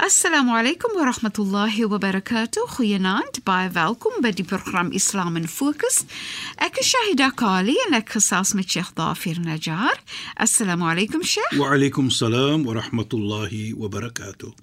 Assalamu 0.00 0.54
alaykum 0.56 0.94
wa 0.94 1.04
rahmatullahi 1.12 1.84
wa 1.84 1.98
barakatuh. 1.98 2.62
Goeienaand. 2.72 3.42
Baie 3.44 3.68
welkom 3.68 4.22
by 4.24 4.30
die 4.32 4.46
program 4.48 4.88
Islam 4.96 5.36
in 5.36 5.44
Fokus. 5.44 6.06
Ek 6.56 6.78
is 6.80 6.88
Shahida 6.88 7.28
Kali 7.36 7.74
en 7.84 7.98
ek 7.98 8.14
gesels 8.14 8.54
met 8.56 8.64
Sheikh 8.64 8.94
Dafir 8.96 9.36
Najjar. 9.44 10.00
Assalamu 10.40 10.88
alaykum 10.88 11.20
Sheikh. 11.20 11.52
Wa 11.60 11.74
alaykum 11.76 12.08
salaam 12.08 12.64
wa 12.64 12.78
rahmatullahi 12.80 13.74
wa 13.76 13.92
barakatuh. 13.92 14.54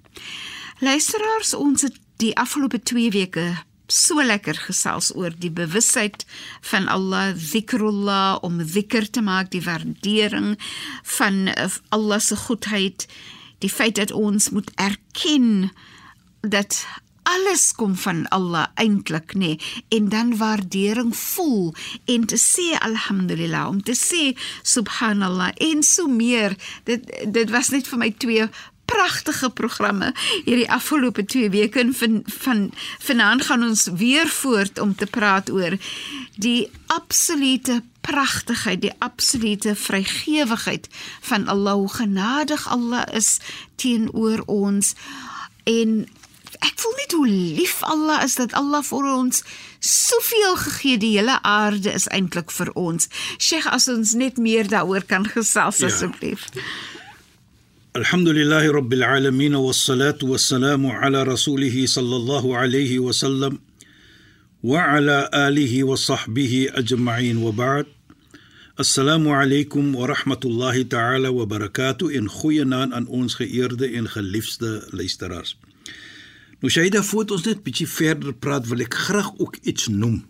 Luisteraars, 0.82 1.54
ons 1.54 1.86
het 1.86 2.02
die 2.18 2.34
afgelope 2.34 2.82
2 2.82 3.14
weke 3.14 3.46
so 3.86 4.18
lekker 4.18 4.58
gesels 4.66 5.14
oor 5.14 5.30
die 5.30 5.54
bewusheid 5.54 6.26
van 6.66 6.90
Allah, 6.90 7.30
zikrullah 7.38 8.42
om 8.42 8.58
zikr 8.58 9.06
te 9.06 9.22
maak, 9.22 9.54
die 9.54 9.62
waardering 9.62 10.56
van 11.14 11.44
Allah 11.94 12.18
se 12.18 12.42
goedheid 12.48 13.06
die 13.58 13.70
feit 13.70 13.96
dat 13.98 14.12
ons 14.12 14.50
moet 14.50 14.70
erken 14.74 15.70
dat 16.40 16.86
alles 17.28 17.72
kom 17.76 17.96
van 17.96 18.24
Allah 18.32 18.68
eintlik 18.80 19.34
nê 19.34 19.38
nee, 19.38 19.60
en 19.88 20.08
dan 20.08 20.36
waardering 20.36 21.16
voel 21.16 21.74
en 22.04 22.24
te 22.26 22.38
sê 22.40 22.70
alhamdulillah 22.80 23.68
om 23.68 23.82
te 23.82 23.96
sê 23.96 24.32
subhanallah 24.62 25.52
en 25.70 25.82
so 25.82 26.08
meer. 26.08 26.56
Dit 26.88 27.10
dit 27.28 27.50
was 27.50 27.68
net 27.74 27.88
vir 27.90 28.00
my 28.00 28.10
twee 28.16 28.48
pragtige 28.88 29.50
programme 29.50 30.12
hierdie 30.44 30.68
afgelope 30.70 31.24
2 31.24 31.50
weke 31.52 31.82
en 31.82 31.92
van 31.94 32.22
van 32.40 32.64
vanaand 33.04 33.44
gaan 33.48 33.66
ons 33.66 33.86
weer 34.00 34.28
voort 34.40 34.80
om 34.80 34.94
te 34.94 35.06
praat 35.06 35.50
oor 35.50 35.76
die 36.40 36.70
absolute 36.86 37.82
pragtigheid, 38.00 38.80
die 38.80 38.94
absolute 39.04 39.74
vrygewigheid 39.76 40.88
van 41.20 41.46
Allah, 41.46 41.72
hoe 41.72 41.92
genadig 41.92 42.68
Allah 42.68 43.04
is 43.12 43.36
teenoor 43.76 44.42
ons 44.46 44.94
en 45.64 46.06
ek 46.64 46.80
voel 46.80 46.94
net 46.98 47.12
hoe 47.12 47.26
lief 47.28 47.82
Allah 47.82 48.22
is 48.24 48.38
dat 48.40 48.54
Allah 48.56 48.80
vir 48.86 49.10
ons 49.12 49.42
soveel 49.84 50.56
gegee 50.64 50.98
die 50.98 51.12
hele 51.18 51.36
aarde 51.46 51.92
is 51.92 52.08
eintlik 52.08 52.50
vir 52.50 52.72
ons. 52.74 53.10
Sheikh, 53.38 53.68
as 53.70 53.86
ons 53.92 54.16
net 54.18 54.40
meer 54.42 54.70
daaroor 54.70 55.04
kan 55.06 55.28
gesels 55.28 55.82
ja. 55.84 55.92
asseblief. 55.92 56.48
الحمد 57.95 58.27
لله 58.27 58.71
رب 58.71 58.93
العالمين 58.93 59.55
والصلاة 59.55 60.17
والسلام 60.23 60.85
على 60.85 61.23
رسوله 61.23 61.85
صلى 61.85 62.15
الله 62.15 62.57
عليه 62.57 62.99
وسلم 62.99 63.59
وعلى 64.63 65.29
آله 65.33 65.83
وصحبه 65.83 66.67
أجمعين 66.73 67.37
وبعد 67.37 67.85
Assalamu 68.75 69.29
alaykum 69.29 69.93
wa 69.93 70.07
rahmatullahi 70.07 70.89
ta'ala 70.89 71.31
wa 71.31 71.45
barakatuh 71.45 72.09
en 72.17 72.25
goeienaand 72.25 72.93
aan 72.93 73.05
ons 73.05 73.35
geëerde 73.37 73.85
en 73.85 74.09
geliefde 74.09 74.87
luisteraars. 74.89 75.53
Nou 76.57 76.71
Shaida, 76.73 77.03
voordat 77.05 77.35
ons 77.37 77.45
net 77.45 77.61
bietjie 77.61 77.85
verder 77.85 78.33
praat, 78.33 78.65
wil 78.65 78.81
ek 78.81 78.97
graag 78.97 79.29
ook 79.37 79.59
iets 79.61 79.91
noem. 79.93 80.23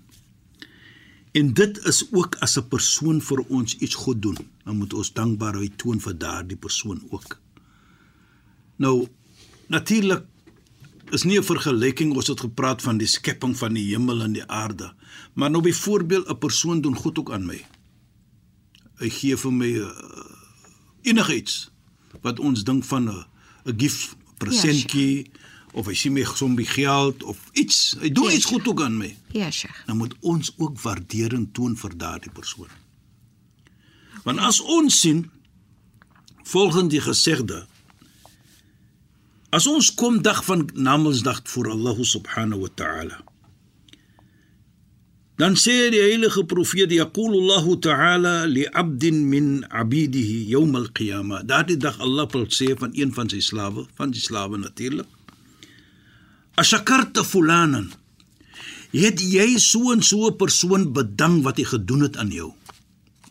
En 1.32 1.54
dit 1.56 1.80
is 1.88 2.04
ook 2.12 2.36
as 2.44 2.58
'n 2.60 2.68
persoon 2.68 3.22
vir 3.22 3.40
ons 3.48 3.78
iets 3.80 3.96
goed 3.96 4.22
doen, 4.22 4.38
dan 4.66 4.76
moet 4.76 4.94
ons 4.94 5.14
dankbaarheid 5.14 5.78
toon 5.78 6.04
vir 6.04 6.18
daardie 6.18 6.60
persoon 6.60 7.00
ook. 7.16 7.40
Nou 8.79 9.09
natuurlik 9.69 10.25
is 11.11 11.25
nie 11.25 11.39
'n 11.39 11.45
vergelyking 11.45 12.15
ons 12.15 12.27
het 12.27 12.41
gepraat 12.41 12.83
van 12.83 12.99
die 12.99 13.07
skepping 13.07 13.57
van 13.57 13.75
die 13.75 13.85
hemel 13.91 14.23
en 14.23 14.33
die 14.33 14.47
aarde, 14.47 14.95
maar 15.35 15.51
nou 15.51 15.63
byvoorbeeld 15.63 16.29
'n 16.29 16.39
persoon 16.39 16.81
doen 16.81 16.97
goed 16.97 17.19
ook 17.19 17.33
aan 17.33 17.47
my. 17.47 17.67
Hy 18.99 19.09
gee 19.09 19.37
vir 19.37 19.53
my 19.53 19.73
uh, 19.73 19.91
enigiets 21.03 21.71
wat 22.21 22.39
ons 22.39 22.65
dink 22.65 22.85
van 22.85 23.09
'n 23.09 23.25
'n 23.65 23.75
gift 23.77 24.17
presentjie 24.39 25.17
ja, 25.17 25.31
of 25.73 25.87
hy 25.87 25.95
sien 25.95 26.13
my 26.13 26.25
sombi 26.25 26.65
geld 26.65 27.23
of 27.23 27.39
iets. 27.53 27.97
Hy 28.01 28.11
doen 28.13 28.31
ja, 28.31 28.37
iets 28.37 28.45
goed 28.45 28.69
ook 28.69 28.83
aan 28.83 28.97
my. 28.97 29.17
Ja 29.33 29.51
sheikh. 29.51 29.87
Dan 29.87 29.97
moet 29.97 30.15
ons 30.21 30.53
ook 30.57 30.81
waardering 30.81 31.49
toon 31.53 31.77
vir 31.77 31.97
daardie 31.97 32.33
persoon. 32.33 32.71
Want 34.25 34.39
as 34.39 34.61
ons 34.61 35.01
sien 35.01 35.31
volgens 36.43 36.89
die 36.89 37.01
gesegde 37.01 37.67
as 39.51 39.67
ons 39.67 39.95
kom 39.95 40.23
dag 40.23 40.45
van 40.45 40.69
namelsdag 40.75 41.43
voor 41.45 41.71
Allah 41.77 41.97
subhanahu 42.05 42.61
wa 42.67 42.73
ta'ala 42.75 43.19
Dan 45.39 45.55
sê 45.55 45.87
die 45.95 46.01
heilige 46.03 46.43
profeet 46.51 46.91
Yaqulullahu 46.91 47.77
ta'ala 47.79 48.43
li 48.51 48.65
'abdin 48.67 49.23
min 49.31 49.63
'abidihi 49.71 50.51
yawm 50.51 50.75
al-qiyamah. 50.75 51.47
Daardie 51.47 51.79
dag 51.79 51.95
Allah 52.03 52.27
wil 52.33 52.51
sê 52.51 52.75
van 52.75 52.91
een 52.91 53.15
van 53.15 53.31
sy 53.31 53.39
slawe, 53.39 53.87
van 53.95 54.11
die 54.11 54.21
slawe 54.21 54.59
natuurlik. 54.59 55.07
Ashakarta 56.59 57.23
fulanan. 57.23 57.95
Het 58.91 59.23
jy 59.23 59.63
so 59.63 59.93
en 59.95 60.03
so 60.03 60.27
'n 60.27 60.37
persoon 60.37 60.91
bedank 60.93 61.45
wat 61.47 61.57
hy 61.63 61.65
gedoen 61.71 62.03
het 62.03 62.17
aan 62.17 62.35
jou? 62.35 62.51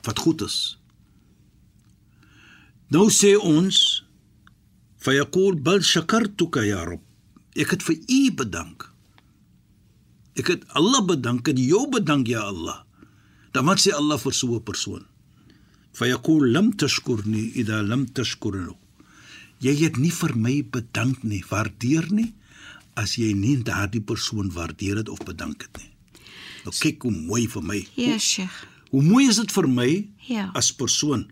Wat 0.07 0.19
goed 0.19 0.41
is. 0.41 0.79
Nou 2.87 3.11
sê 3.11 3.35
ons 3.35 4.06
yaqul 5.13 5.55
bal 5.55 5.81
shakartuka 5.81 6.65
ya 6.65 6.83
rab. 6.85 7.01
Ek 7.55 7.71
het 7.73 7.83
vir 7.83 7.97
u 8.07 8.31
bedank. 8.31 8.89
Ek 10.37 10.47
het 10.53 10.65
Allah 10.77 11.01
bedank 11.05 11.47
en 11.47 11.57
jou 11.57 11.87
bedank 11.89 12.27
ja 12.27 12.45
Allah. 12.45 12.83
Dan 13.53 13.65
wat 13.65 13.81
sê 13.81 13.93
Allah 13.93 14.17
vir 14.17 14.33
so 14.33 14.55
'n 14.55 14.63
persoon? 14.63 15.05
Yaqul 15.99 16.51
lam 16.53 16.73
tashkurni 16.73 17.51
idha 17.55 17.81
lam 17.81 18.05
tashkurni. 18.05 18.75
Jy 19.59 19.73
het 19.83 19.97
nie 19.97 20.11
vir 20.11 20.35
my 20.35 20.61
bedank 20.61 21.23
nie, 21.23 21.43
waardeer 21.49 22.11
nie 22.11 22.33
as 22.97 23.17
jy 23.17 23.33
nie 23.37 23.57
daardie 23.61 24.01
persoon 24.01 24.51
waardeer 24.53 24.97
het 25.01 25.09
of 25.09 25.21
bedank 25.25 25.61
het 25.61 25.77
nie. 25.77 25.91
Nou 26.65 26.73
kyk 26.73 27.05
hoe 27.05 27.13
mooi 27.13 27.47
vir 27.47 27.63
my. 27.63 27.79
Ja, 27.95 28.17
Sheikh. 28.17 28.65
Hoe 28.91 29.03
mooi 29.03 29.27
is 29.29 29.37
dit 29.41 29.51
vir 29.51 29.67
my 29.69 29.91
ja. 30.27 30.49
as 30.57 30.71
persoon? 30.73 31.27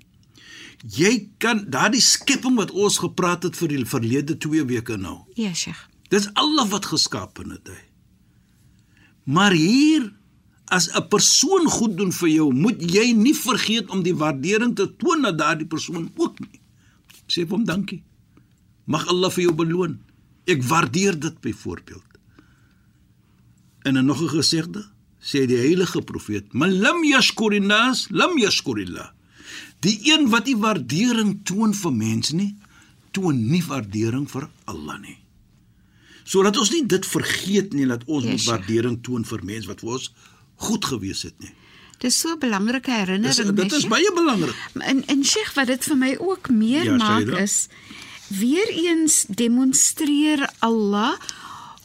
Jy 0.83 1.29
kan 1.37 1.65
daardie 1.69 2.01
skepping 2.01 2.55
wat 2.55 2.71
ons 2.71 2.97
gepraat 2.97 3.43
het 3.43 3.55
vir 3.55 3.67
die 3.67 3.85
verlede 3.85 4.37
2 4.37 4.65
weke 4.65 4.97
nou. 4.97 5.23
Ja, 5.35 5.53
Sheikh. 5.53 5.87
Dis 6.09 6.29
Allah 6.33 6.67
wat 6.69 6.85
geskaap 6.85 7.37
het. 7.37 7.67
Hy. 7.67 7.81
Maar 9.25 9.51
hier 9.51 10.13
as 10.65 10.89
'n 10.89 11.07
persoon 11.07 11.69
goed 11.69 11.97
doen 11.97 12.11
vir 12.11 12.29
jou, 12.29 12.53
moet 12.53 12.81
jy 12.81 13.11
nie 13.11 13.35
vergeet 13.35 13.89
om 13.89 14.03
die 14.03 14.15
waardering 14.15 14.75
te 14.75 14.95
toon 14.97 15.25
aan 15.25 15.37
daardie 15.37 15.67
persoon 15.67 16.11
ook 16.15 16.39
nie. 16.39 16.59
Sê 17.27 17.45
vir 17.45 17.57
hom 17.57 17.65
dankie. 17.65 18.03
Mag 18.85 19.07
Allah 19.07 19.31
vir 19.31 19.43
jou 19.43 19.53
beloon. 19.53 19.99
Ek 20.45 20.63
waardeer 20.63 21.19
dit 21.19 21.41
byvoorbeeld. 21.41 22.09
En 23.83 23.97
'n 23.97 24.05
nog 24.05 24.21
'n 24.21 24.29
gesegde 24.29 24.85
sê 25.19 25.45
die 25.45 25.57
heilige 25.57 26.01
profeet: 26.01 26.53
"Man 26.53 26.79
lam 26.79 27.03
yashkurin 27.03 27.65
nas, 27.65 28.07
lam 28.09 28.37
yashkurillah." 28.37 29.14
Die 29.85 29.99
een 30.09 30.29
wat 30.33 30.49
nie 30.49 30.57
waardering 30.57 31.37
toon 31.45 31.75
vir 31.77 31.93
mense 31.93 32.35
nie, 32.35 32.55
toon 33.13 33.37
nie 33.51 33.63
waardering 33.63 34.25
vir 34.31 34.49
Allah 34.65 34.97
nie 34.99 35.19
sodat 36.25 36.57
ons 36.57 36.71
nie 36.73 36.81
dit 36.89 37.05
vergeet 37.05 37.75
nie 37.77 37.85
dat 37.89 38.03
ons 38.09 38.25
yes, 38.25 38.33
moet 38.33 38.49
waardering 38.49 38.97
toon 39.05 39.25
vir 39.29 39.45
mense 39.45 39.69
wat 39.69 39.83
vir 39.83 39.93
ons 39.97 40.09
goed 40.67 40.87
gewees 40.89 41.21
het 41.27 41.35
nie. 41.43 41.53
Dis 42.01 42.17
so 42.19 42.33
'n 42.33 42.39
belangrike 42.39 42.91
herinnering. 42.91 43.55
Dis, 43.55 43.63
dit 43.63 43.73
is 43.73 43.87
baie 43.87 44.11
belangrik. 44.13 44.55
En 44.73 45.05
en 45.05 45.23
Sheikh 45.23 45.53
wat 45.53 45.67
dit 45.67 45.83
vir 45.83 45.97
my 45.97 46.15
ook 46.19 46.49
meer 46.49 46.83
ja, 46.83 46.95
maak 46.97 47.27
is 47.39 47.67
weer 48.27 48.69
eens 48.69 49.25
demonstreer 49.29 50.49
Allah 50.59 51.13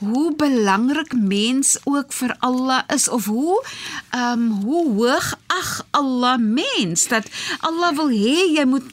hoe 0.00 0.34
belangrik 0.36 1.12
mens 1.16 1.76
ook 1.84 2.12
vir 2.12 2.32
Allah 2.40 2.82
is 2.88 3.08
of 3.08 3.28
hoe 3.28 3.60
ehm 4.10 4.32
um, 4.32 4.50
hoe 4.64 4.84
hoog 4.96 5.34
ag 5.46 5.86
Allah 5.90 6.38
mens 6.40 7.08
dat 7.08 7.28
Allah 7.60 7.92
wil 7.96 8.08
hê 8.08 8.56
jy 8.56 8.64
moet 8.64 8.88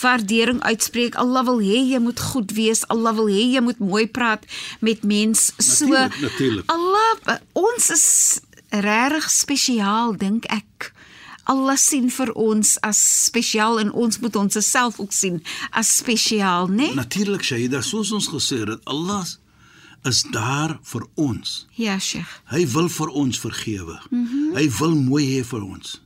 waardering 0.00 0.62
uitspreek. 0.62 1.14
Allah 1.14 1.44
wil 1.44 1.60
hê 1.60 1.80
jy 1.92 1.98
moet 2.00 2.20
goed 2.20 2.52
wees. 2.56 2.86
Allah 2.88 3.14
wil 3.14 3.28
hê 3.28 3.44
jy 3.54 3.62
moet 3.64 3.78
mooi 3.78 4.06
praat 4.08 4.46
met 4.80 5.02
mense. 5.02 5.52
So 5.58 5.86
natuurlijk, 5.86 6.20
natuurlijk. 6.20 6.70
Allah 6.70 7.38
ons 7.52 7.90
is 7.90 8.06
regtig 8.70 9.30
spesiaal 9.30 10.16
dink 10.16 10.48
ek. 10.50 10.92
Allah 11.50 11.76
sien 11.80 12.10
vir 12.14 12.30
ons 12.38 12.76
as 12.86 12.98
spesiaal 13.26 13.80
en 13.82 13.92
ons 13.92 14.18
moet 14.22 14.36
ons 14.36 14.58
self 14.64 15.00
ook 15.02 15.12
sien 15.12 15.40
as 15.70 15.96
spesiaal, 15.96 16.68
né? 16.68 16.90
Nee? 16.90 16.94
Natuurlik, 16.94 17.42
Shaida, 17.42 17.80
soos 17.82 18.12
ons 18.14 18.28
gesê 18.30 18.60
het, 18.62 18.84
Allah 18.84 19.24
is 20.02 20.22
daar 20.32 20.78
vir 20.82 21.06
ons. 21.14 21.66
Ja, 21.76 21.98
Sheikh. 21.98 22.28
Hy 22.44 22.66
wil 22.72 22.88
vir 22.88 23.08
ons 23.08 23.40
vergewe. 23.40 24.00
Mm 24.10 24.26
-hmm. 24.26 24.54
Hy 24.56 24.70
wil 24.78 24.94
mooi 24.94 25.24
hê 25.26 25.44
vir 25.44 25.62
ons. 25.62 26.00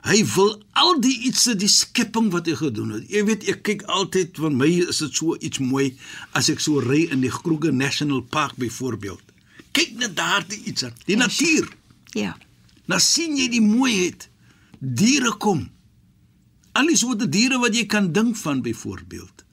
Hy 0.00 0.24
wil 0.34 0.62
al 0.80 1.00
die 1.00 1.18
ietsie 1.28 1.54
die 1.60 1.68
skepping 1.68 2.30
wat 2.32 2.46
hy 2.46 2.54
gedoen 2.56 2.94
het. 2.96 3.10
Jy 3.12 3.24
weet 3.24 3.48
ek 3.52 3.62
kyk 3.62 3.82
altyd 3.82 4.38
van 4.40 4.56
my 4.56 4.68
is 4.88 4.98
dit 4.98 5.14
so 5.14 5.36
iets 5.36 5.58
mooi 5.58 5.90
as 6.32 6.48
ek 6.48 6.60
so 6.60 6.80
ry 6.80 7.02
in 7.12 7.20
die 7.20 7.32
Kruger 7.32 7.72
National 7.72 8.22
Park 8.22 8.56
byvoorbeeld. 8.56 9.22
Kyk 9.76 9.92
net 10.00 10.16
daar 10.16 10.46
die 10.48 10.62
iets, 10.64 10.86
die 11.04 11.16
ja, 11.16 11.18
natuur. 11.18 11.68
Ja. 12.16 12.32
Nou 12.86 13.00
sien 13.00 13.36
jy 13.36 13.48
die 13.52 13.60
mooiheid. 13.60 14.28
Diere 14.78 15.36
kom. 15.36 15.68
Al 16.72 16.86
die 16.86 16.96
soorte 16.96 17.28
diere 17.28 17.60
wat 17.60 17.76
jy 17.76 17.84
kan 17.86 18.12
dink 18.12 18.36
van 18.40 18.62
byvoorbeeld 18.62 19.44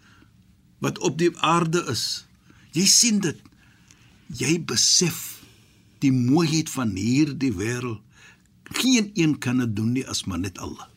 wat 0.80 1.00
op 1.00 1.18
die 1.18 1.31
aarde 1.42 1.84
is. 1.92 2.25
Jy 2.72 2.86
sien 2.86 3.19
dit. 3.19 3.40
Jy 4.28 4.58
besef 4.68 5.40
die 6.04 6.12
mooiheid 6.12 6.70
van 6.70 6.94
hierdie 6.98 7.54
wêreld. 7.56 8.04
Geen 8.68 9.12
een 9.16 9.38
kan 9.40 9.62
dit 9.64 9.76
doen 9.76 9.94
nie 9.96 10.04
as 10.08 10.26
maar 10.28 10.42
net 10.44 10.58
Allah. 10.60 10.90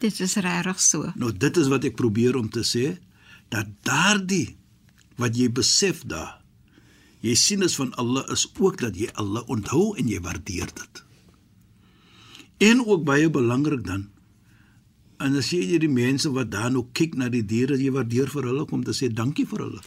Dit 0.00 0.20
is 0.20 0.36
regtig 0.40 0.80
so. 0.80 1.12
Nou 1.16 1.32
dit 1.32 1.56
is 1.56 1.68
wat 1.68 1.84
ek 1.84 1.96
probeer 1.96 2.36
om 2.36 2.48
te 2.52 2.64
sê 2.64 2.96
dat 3.52 3.68
daardie 3.84 4.56
wat 5.20 5.36
jy 5.36 5.50
besef 5.52 6.02
daar 6.08 6.40
jy 7.24 7.34
sien 7.34 7.64
is 7.66 7.76
van 7.76 7.92
Allah 8.00 8.26
is 8.32 8.46
ook 8.60 8.78
dat 8.80 8.96
jy 8.96 9.08
Allah 9.18 9.44
onthou 9.50 9.96
en 9.98 10.08
jy 10.08 10.20
waardeer 10.22 10.70
dit. 10.72 11.02
En 12.70 12.84
ook 12.86 13.04
baie 13.04 13.30
belangrik 13.30 13.84
dan 13.86 14.08
En 15.22 15.36
as 15.38 15.48
jy 15.48 15.78
die 15.80 15.88
mense 15.88 16.28
wat 16.34 16.50
daar 16.52 16.68
nou 16.72 16.82
kyk 16.96 17.14
na 17.16 17.30
die 17.32 17.44
diere, 17.48 17.78
jy 17.80 17.88
waardeer 17.94 18.28
vir 18.28 18.48
hulle 18.50 18.64
om 18.76 18.82
te 18.84 18.92
sê 18.96 19.08
dankie 19.08 19.46
vir 19.48 19.62
hulle. 19.64 19.80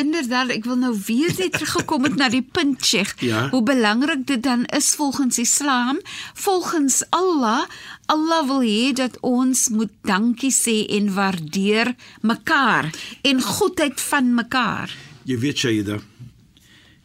Inderdaad, 0.00 0.50
ek 0.56 0.66
wil 0.66 0.80
nou 0.80 0.90
weer 1.06 1.30
net 1.38 1.54
teruggekom 1.54 2.08
het 2.08 2.16
na 2.18 2.28
die 2.32 2.42
punt 2.42 2.82
sê. 2.82 3.04
Ja. 3.22 3.46
Hoe 3.52 3.62
belangrik 3.62 4.24
dit 4.26 4.42
dan 4.42 4.64
is 4.74 4.90
volgens 4.98 5.38
Islam, 5.38 6.00
volgens 6.34 7.02
Allah, 7.14 7.68
Allah 8.10 8.40
wil 8.48 8.64
hê 8.66 8.92
dat 8.98 9.18
ons 9.26 9.68
moet 9.74 9.92
dankie 10.08 10.50
sê 10.52 10.82
en 10.98 11.12
waardeer 11.14 11.92
mekaar 12.26 12.90
en 13.22 13.42
goedheid 13.42 14.00
van 14.10 14.32
mekaar. 14.34 14.94
Jy 15.28 15.38
weet 15.44 15.62
Shaida, 15.62 16.00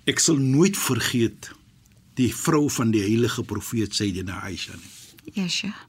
ek 0.09 0.23
sal 0.23 0.41
nooit 0.41 0.77
vergeet 0.77 1.51
die 2.17 2.31
vrou 2.33 2.65
van 2.79 2.91
die 2.95 3.03
heilige 3.05 3.45
profeet 3.45 3.93
Sayyidina 3.95 4.41
Aisha 4.49 4.73
nie. 4.73 4.95
Ja, 5.37 5.47
Sheikh. 5.47 5.85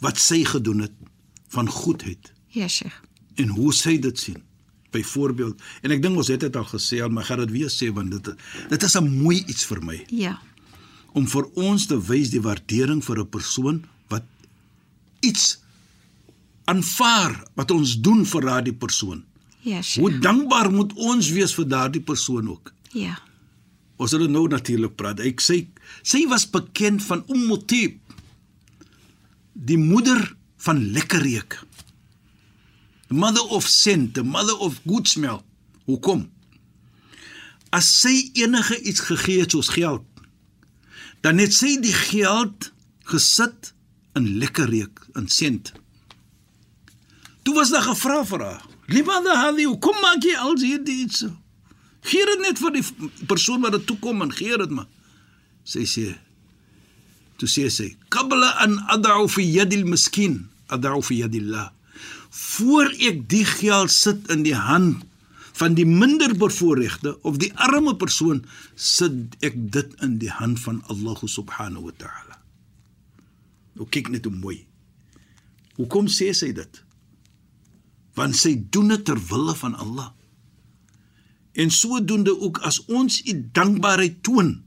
Wat 0.00 0.18
sy 0.18 0.44
gedoen 0.44 0.80
het 0.80 0.92
van 1.48 1.68
goedheid 1.68 2.32
Ja, 2.48 2.68
Sheikh. 2.68 3.00
en 3.36 3.48
hoe 3.48 3.72
sy 3.72 3.98
dit 3.98 4.18
sien. 4.18 4.42
Byvoorbeeld, 4.90 5.60
en 5.82 5.90
ek 5.90 6.02
dink 6.02 6.16
ons 6.16 6.28
het 6.28 6.40
dit 6.40 6.56
al 6.56 6.64
gesê, 6.64 7.00
maar 7.10 7.24
gaan 7.24 7.38
dit 7.38 7.50
weer 7.50 7.68
sê 7.70 7.92
want 7.92 8.10
dit 8.10 8.28
dit 8.70 8.82
is 8.82 8.94
'n 8.96 9.22
mooi 9.22 9.42
iets 9.46 9.64
vir 9.64 9.82
my 9.82 10.04
Ja. 10.08 10.38
om 11.14 11.26
vir 11.26 11.44
ons 11.54 11.86
te 11.86 11.98
wys 12.00 12.30
die 12.30 12.40
waardering 12.40 13.02
vir 13.04 13.18
'n 13.18 13.28
persoon 13.28 13.84
wat 14.08 14.22
iets 15.20 15.58
aanvaar 16.64 17.44
wat 17.54 17.70
ons 17.70 18.00
doen 18.00 18.24
vir 18.26 18.40
daardie 18.40 18.72
persoon. 18.74 19.24
Ja, 19.64 19.82
Sheikh. 19.82 20.00
Hoe 20.04 20.18
dankbaar 20.20 20.70
moet 20.72 20.92
ons 20.94 21.30
wees 21.30 21.54
vir 21.54 21.68
daardie 21.68 22.00
persoon 22.02 22.48
ook. 22.48 22.72
Ja. 22.92 23.18
Ons 23.96 24.10
het 24.12 24.28
nou 24.30 24.48
natuurlik 24.48 24.96
praat. 24.96 25.20
Ek 25.20 25.40
sê 25.40 25.66
sy 26.02 26.26
was 26.28 26.46
bekend 26.50 27.02
van 27.02 27.24
Ummutib. 27.28 27.98
Die 29.54 29.78
moeder 29.78 30.34
van 30.66 30.90
lekker 30.92 31.22
reuk. 31.22 31.58
The 33.08 33.14
mother 33.14 33.42
of 33.42 33.66
scent, 33.68 34.14
the 34.14 34.22
mother 34.22 34.56
of 34.58 34.80
good 34.86 35.08
smell. 35.08 35.42
Hoekom? 35.86 36.26
As 37.70 37.86
sy 38.00 38.30
enige 38.38 38.80
iets 38.82 39.00
gegee 39.06 39.44
het 39.44 39.54
soos 39.54 39.70
geld, 39.74 40.04
dan 41.22 41.38
het 41.38 41.54
sy 41.54 41.76
die 41.82 41.94
geld 41.94 42.70
gesit 43.08 43.72
in 44.18 44.36
lekker 44.38 44.68
reuk, 44.70 45.02
in 45.18 45.28
scent. 45.28 45.72
Toe 47.44 47.54
was 47.54 47.70
daar 47.74 47.84
gevra 47.84 48.22
vir 48.24 48.44
haar. 48.44 48.62
Limada 48.86 49.36
hadi, 49.40 49.66
kom 49.80 49.96
maak 50.00 50.24
jy 50.24 50.36
al 50.38 50.58
hierdie 50.60 51.02
iets? 51.04 51.24
Gee 52.04 52.26
dit 52.28 52.42
net 52.44 52.60
vir 52.60 52.74
die 52.76 52.84
persoon 53.28 53.64
wat 53.64 53.78
dit 53.78 53.86
toe 53.88 53.96
kom 54.00 54.22
en 54.24 54.32
gee 54.32 54.56
dit 54.60 54.72
maar. 54.72 54.88
Sy 55.64 55.84
sê 55.88 56.10
Toe 57.44 57.52
sê 57.52 57.68
sy: 57.68 57.88
"Qabla 58.08 58.56
an 58.64 58.78
ad'u 58.88 59.28
fi 59.28 59.42
yadi 59.44 59.76
al-miskin, 59.76 60.48
ad'u 60.72 61.02
fi 61.04 61.20
yadi 61.20 61.40
Allah." 61.44 61.72
Voor 62.30 62.88
ek 63.08 63.28
die 63.28 63.44
geld 63.44 63.90
sit 63.92 64.30
in 64.32 64.46
die 64.48 64.56
hand 64.56 65.04
van 65.52 65.74
die 65.76 65.84
minder 65.84 66.32
bevoorregte 66.32 67.20
of 67.20 67.36
die 67.36 67.52
arme 67.60 67.92
persoon, 68.00 68.46
sit 68.74 69.36
ek 69.44 69.58
dit 69.76 69.92
in 70.00 70.16
die 70.18 70.32
hand 70.32 70.56
van 70.64 70.80
Allah 70.88 71.20
subhanahu 71.20 71.84
wa 71.84 71.94
ta'ala. 72.00 72.40
Nou 73.76 73.84
kyk 73.92 74.08
net 74.08 74.24
hoe 74.24 74.32
mooi. 74.32 74.64
Hoekom 75.76 76.08
sê 76.08 76.32
sy 76.32 76.54
dit? 76.56 76.80
Want 78.16 78.40
sy 78.40 78.56
doen 78.72 78.88
dit 78.88 79.04
ter 79.04 79.20
wille 79.20 79.52
van 79.60 79.76
Allah. 79.76 80.08
En 81.52 81.70
sodoende 81.70 82.32
ook 82.40 82.64
as 82.64 82.80
ons 82.88 83.20
u 83.20 83.36
dankbaarheid 83.52 84.22
toon, 84.24 84.64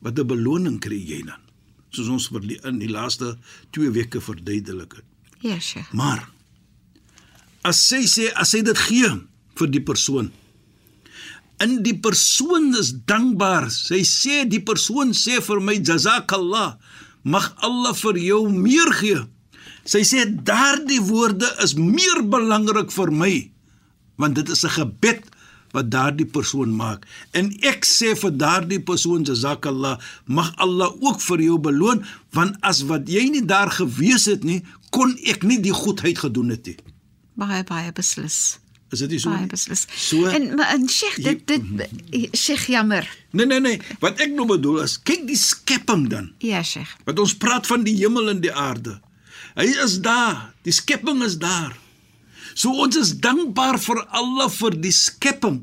wat 0.00 0.18
'n 0.18 0.26
beloning 0.26 0.80
kry 0.80 0.96
jy 0.96 1.22
dan? 1.28 1.49
Soos 1.90 2.08
ons 2.08 2.28
in 2.64 2.78
die 2.78 2.90
laaste 2.90 3.36
2 3.76 3.90
weke 3.96 4.20
verduidelik 4.22 5.00
het. 5.00 5.06
Ja, 5.40 5.58
Sheikh. 5.58 5.92
Maar 5.96 6.26
as 7.66 7.80
sy 7.88 8.04
sê 8.08 8.30
as 8.38 8.52
sy 8.54 8.62
dit 8.64 8.78
gee 8.78 9.10
vir 9.60 9.68
die 9.72 9.82
persoon, 9.82 10.30
in 11.60 11.80
die 11.84 11.96
persoon 12.00 12.72
is 12.78 12.94
dankbaar. 13.08 13.68
Sy 13.72 14.00
sê 14.08 14.44
die 14.48 14.62
persoon 14.64 15.12
sê 15.16 15.42
vir 15.44 15.60
my 15.60 15.76
jazakallah, 15.76 16.78
mag 17.22 17.50
Allah 17.66 17.92
vir 18.00 18.20
jou 18.22 18.46
meer 18.48 18.94
gee. 19.00 19.20
Sy 19.84 20.04
sê 20.08 20.24
daardie 20.24 21.02
woorde 21.04 21.48
is 21.64 21.74
meer 21.76 22.22
belangrik 22.24 22.92
vir 22.94 23.12
my 23.12 23.34
want 24.20 24.36
dit 24.36 24.48
is 24.52 24.64
'n 24.64 24.74
gebed 24.76 25.24
wat 25.72 25.90
daardie 25.90 26.26
persoon 26.26 26.72
maak 26.76 27.04
en 27.32 27.50
ek 27.72 27.84
sê 27.86 28.14
vir 28.22 28.30
daardie 28.40 28.80
persoon 28.80 29.24
jazakallah 29.28 29.98
mag 30.26 30.52
Allah 30.56 30.90
ook 31.00 31.20
vir 31.28 31.40
jou 31.48 31.58
beloon 31.58 32.04
want 32.36 32.56
as 32.62 32.82
wat 32.90 33.08
jy 33.08 33.28
nie 33.30 33.44
daar 33.46 33.70
gewees 33.70 34.26
het 34.30 34.44
nie 34.44 34.62
kon 34.90 35.12
ek 35.30 35.42
nie 35.46 35.60
die 35.62 35.72
goedheid 35.74 36.18
gedoen 36.18 36.50
het 36.56 36.66
nie 36.66 36.76
Baie 37.40 37.62
baie 37.64 37.92
beslis. 37.96 38.58
is 38.92 38.98
dit 38.98 39.10
nie 39.14 39.18
so 39.22 39.30
Baie 39.30 39.46
beslis. 39.46 39.86
so 39.96 40.26
En 40.26 40.58
en 40.60 40.88
Sheikh, 40.90 41.20
dit 41.24 41.46
dit 41.46 42.34
Sheikh 42.36 42.66
jammer. 42.68 43.06
nee 43.32 43.46
nee 43.46 43.60
nee 43.60 43.78
wat 44.02 44.18
ek 44.20 44.34
nou 44.34 44.46
bedoel 44.50 44.82
is 44.82 44.98
kyk 45.02 45.26
die 45.28 45.38
skepping 45.38 46.08
dan 46.10 46.32
Ja, 46.42 46.62
Sheikh. 46.62 46.96
want 47.06 47.18
ons 47.18 47.34
praat 47.36 47.66
van 47.70 47.84
die 47.86 47.94
hemel 48.02 48.28
en 48.34 48.40
die 48.42 48.52
aarde 48.52 48.98
hy 49.54 49.66
is 49.84 50.00
daar 50.02 50.50
die 50.66 50.72
skepping 50.74 51.22
is 51.22 51.38
daar 51.38 51.72
So 52.60 52.72
ons 52.84 52.96
is 53.00 53.14
dankbaar 53.24 53.78
vir 53.80 54.00
Allah 54.20 54.48
vir 54.52 54.74
die 54.84 54.92
skepping. 54.92 55.62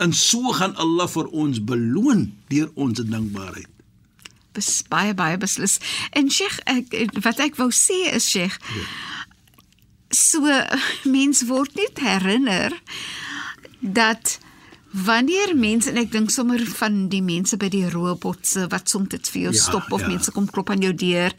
En 0.00 0.12
so 0.16 0.52
gaan 0.56 0.74
Allah 0.80 1.08
vir 1.12 1.28
ons 1.42 1.60
beloon 1.64 2.26
deur 2.52 2.70
ons 2.74 3.00
dankbaarheid. 3.00 3.68
Bes, 4.56 4.70
baie 4.90 5.14
baie 5.14 5.38
beslis. 5.38 5.76
En 6.16 6.28
Sheikh, 6.32 6.58
ek, 6.66 6.96
wat 7.22 7.38
ek 7.44 7.58
wou 7.60 7.68
sê 7.70 8.00
is 8.16 8.26
Sheikh, 8.28 8.56
Ja. 8.74 8.86
so 10.10 10.40
mens 11.06 11.44
word 11.46 11.74
net 11.78 12.00
herinner 12.02 12.74
dat 13.80 14.38
wanneer 14.90 15.54
mense 15.56 15.90
en 15.90 15.98
ek 16.00 16.10
dink 16.12 16.32
sommer 16.34 16.62
van 16.80 17.04
die 17.12 17.22
mense 17.22 17.56
by 17.60 17.68
die 17.70 17.86
robotse 17.92 18.66
wat 18.72 18.90
soms 18.90 19.12
dit 19.14 19.28
vir 19.30 19.42
jou 19.46 19.52
Ja, 19.54 19.60
stop 19.62 19.92
of 19.94 20.02
ja. 20.02 20.08
mense 20.10 20.32
kom 20.34 20.48
klop 20.50 20.70
aan 20.74 20.82
jou 20.82 20.92
deur 20.94 21.34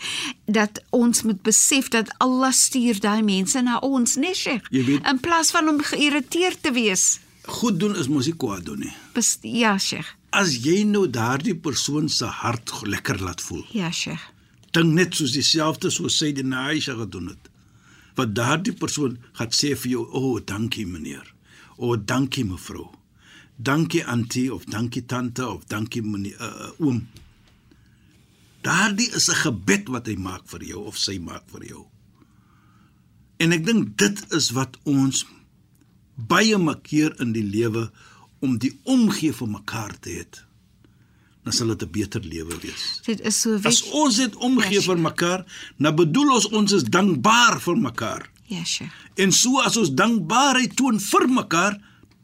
dat 0.47 0.79
ons 0.95 1.23
moet 1.27 1.41
besef 1.43 1.89
dat 1.91 2.11
Allah 2.23 2.53
stuur 2.55 3.01
daai 3.03 3.21
mense 3.27 3.59
na 3.61 3.79
ons, 3.83 4.15
nee 4.15 4.33
Sheikh. 4.35 4.67
In 4.71 5.19
plaas 5.19 5.51
van 5.51 5.67
om 5.67 5.81
geïrriteerd 5.83 6.63
te 6.63 6.71
wees. 6.71 7.19
Goed 7.47 7.79
doen 7.79 7.95
is 7.95 8.07
mos 8.07 8.29
nie 8.29 8.35
kwaad 8.37 8.65
doen 8.65 8.85
nie. 8.85 8.93
Bes, 9.15 9.37
ja 9.41 9.77
Sheikh. 9.77 10.15
As 10.31 10.55
jy 10.63 10.83
nou 10.87 11.07
daardie 11.11 11.55
persoon 11.55 12.07
se 12.09 12.25
hart 12.25 12.71
lekker 12.87 13.19
laat 13.19 13.41
voel. 13.43 13.65
Ja 13.75 13.91
Sheikh. 13.91 14.29
Dink 14.71 14.95
net 14.95 15.15
soos 15.19 15.35
dieselfde 15.35 15.91
soos 15.91 16.19
die 16.23 16.45
Aisha 16.55 16.95
gedoen 16.95 17.33
het. 17.33 17.49
Wat 18.15 18.35
daardie 18.35 18.73
persoon 18.73 19.17
gaan 19.33 19.51
sê 19.51 19.75
vir 19.75 19.91
jou, 19.91 20.07
"O, 20.07 20.35
oh, 20.35 20.39
dankie 20.45 20.85
meneer. 20.85 21.33
O, 21.77 21.91
oh, 21.91 21.97
dankie 22.05 22.45
mevrou. 22.45 23.00
Dankie 23.63 24.05
antie 24.05 24.53
of 24.53 24.63
dankie 24.65 25.05
tante 25.05 25.47
of 25.47 25.65
dankie 25.69 26.01
meneer 26.01 26.39
uh, 26.41 26.69
oom." 26.79 27.07
Daardie 28.61 29.09
is 29.15 29.29
'n 29.29 29.35
gebed 29.43 29.87
wat 29.89 30.07
hy 30.07 30.15
maak 30.15 30.43
vir 30.45 30.63
jou 30.63 30.85
of 30.85 30.97
sy 30.97 31.17
maak 31.19 31.43
vir 31.51 31.65
jou. 31.65 31.85
En 33.37 33.51
ek 33.51 33.65
dink 33.65 33.97
dit 33.97 34.25
is 34.37 34.51
wat 34.53 34.77
ons 34.85 35.25
baie 36.15 36.57
makkeer 36.57 37.15
in 37.21 37.31
die 37.33 37.43
lewe 37.43 37.89
om 38.39 38.57
die 38.57 38.79
omgee 38.83 39.33
vir 39.33 39.47
mekaar 39.47 39.95
te 39.99 40.09
hê. 40.09 40.25
Dan 41.43 41.53
sal 41.53 41.67
dit 41.73 41.81
'n 41.83 41.91
beter 41.91 42.21
lewe 42.21 42.59
wees. 42.61 43.01
Dit 43.05 43.21
is 43.21 43.41
so 43.41 43.55
As 43.63 43.81
weet. 43.81 43.91
ons 43.93 44.15
dit 44.15 44.35
omgee 44.35 44.79
Ja, 44.79 44.81
vir 44.81 44.97
mekaar, 44.99 45.45
dan 45.79 45.95
bedoel 45.95 46.33
ons 46.33 46.47
ons 46.49 46.71
is 46.71 46.83
dankbaar 46.83 47.59
vir 47.61 47.77
mekaar. 47.77 48.29
Ja 48.47 48.63
Sheikh. 48.63 48.93
En 49.15 49.31
so 49.31 49.59
as 49.59 49.77
ons 49.77 49.89
dankbaarheid 49.93 50.75
toon 50.75 50.99
vir 50.99 51.27
mekaar, 51.29 51.81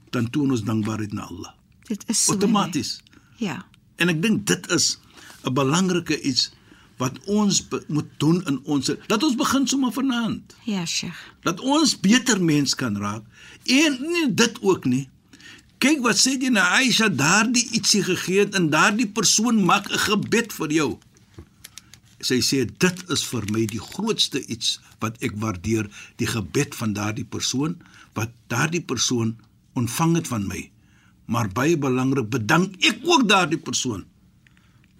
dan 0.09 0.29
toon 0.29 0.51
ons 0.51 0.63
dankbaarheid 0.63 1.13
na 1.13 1.27
Allah. 1.27 1.53
Dit 1.87 2.03
is 2.07 2.23
so. 2.23 2.31
Outomaties. 2.31 2.99
Ja. 3.37 3.65
En 3.95 4.09
ek 4.09 4.21
dink 4.21 4.45
dit 4.47 4.71
is 4.71 4.99
'n 5.43 5.53
belangrike 5.53 6.21
iets 6.21 6.51
wat 6.97 7.17
ons 7.25 7.61
be 7.69 7.83
moet 7.87 8.09
doen 8.17 8.41
in 8.49 8.59
ons 8.65 8.89
dat 9.07 9.23
ons 9.23 9.35
begin 9.37 9.67
sommer 9.67 9.93
vanaand. 9.93 10.55
Ja 10.65 10.85
Sheikh. 10.85 11.19
Dat 11.45 11.59
ons 11.59 11.99
beter 11.99 12.43
mens 12.43 12.75
kan 12.75 12.97
raak. 12.97 13.23
En 13.63 13.97
nie 14.01 14.33
dit 14.33 14.61
ook 14.61 14.85
nie. 14.85 15.07
Kyk 15.77 16.01
wat 16.01 16.17
sê 16.17 16.33
jy 16.41 16.49
na 16.49 16.63
Aisha 16.79 17.09
daardie 17.09 17.67
ietsie 17.77 18.01
gegee 18.03 18.39
het 18.39 18.55
en 18.57 18.71
daardie 18.73 19.07
persoon 19.07 19.61
maak 19.65 19.91
'n 19.91 19.99
gebed 20.09 20.53
vir 20.53 20.71
jou. 20.71 20.97
Sy 22.19 22.41
sê 22.41 22.65
dit 22.65 23.03
is 23.09 23.23
vir 23.23 23.43
my 23.51 23.65
die 23.65 23.79
grootste 23.79 24.41
iets 24.47 24.79
wat 24.99 25.21
ek 25.21 25.37
waardeer, 25.37 25.89
die 26.17 26.27
gebed 26.27 26.75
van 26.75 26.93
daardie 26.93 27.25
persoon 27.25 27.77
wat 28.13 28.29
daardie 28.47 28.81
persoon 28.81 29.37
ontvang 29.77 30.17
dit 30.19 30.27
van 30.27 30.45
my. 30.49 30.61
Maar 31.27 31.49
baie 31.53 31.77
belangrik, 31.77 32.29
bedank 32.31 32.77
ek 32.87 33.03
ook 33.03 33.27
daardie 33.29 33.59
persoon. 33.59 34.05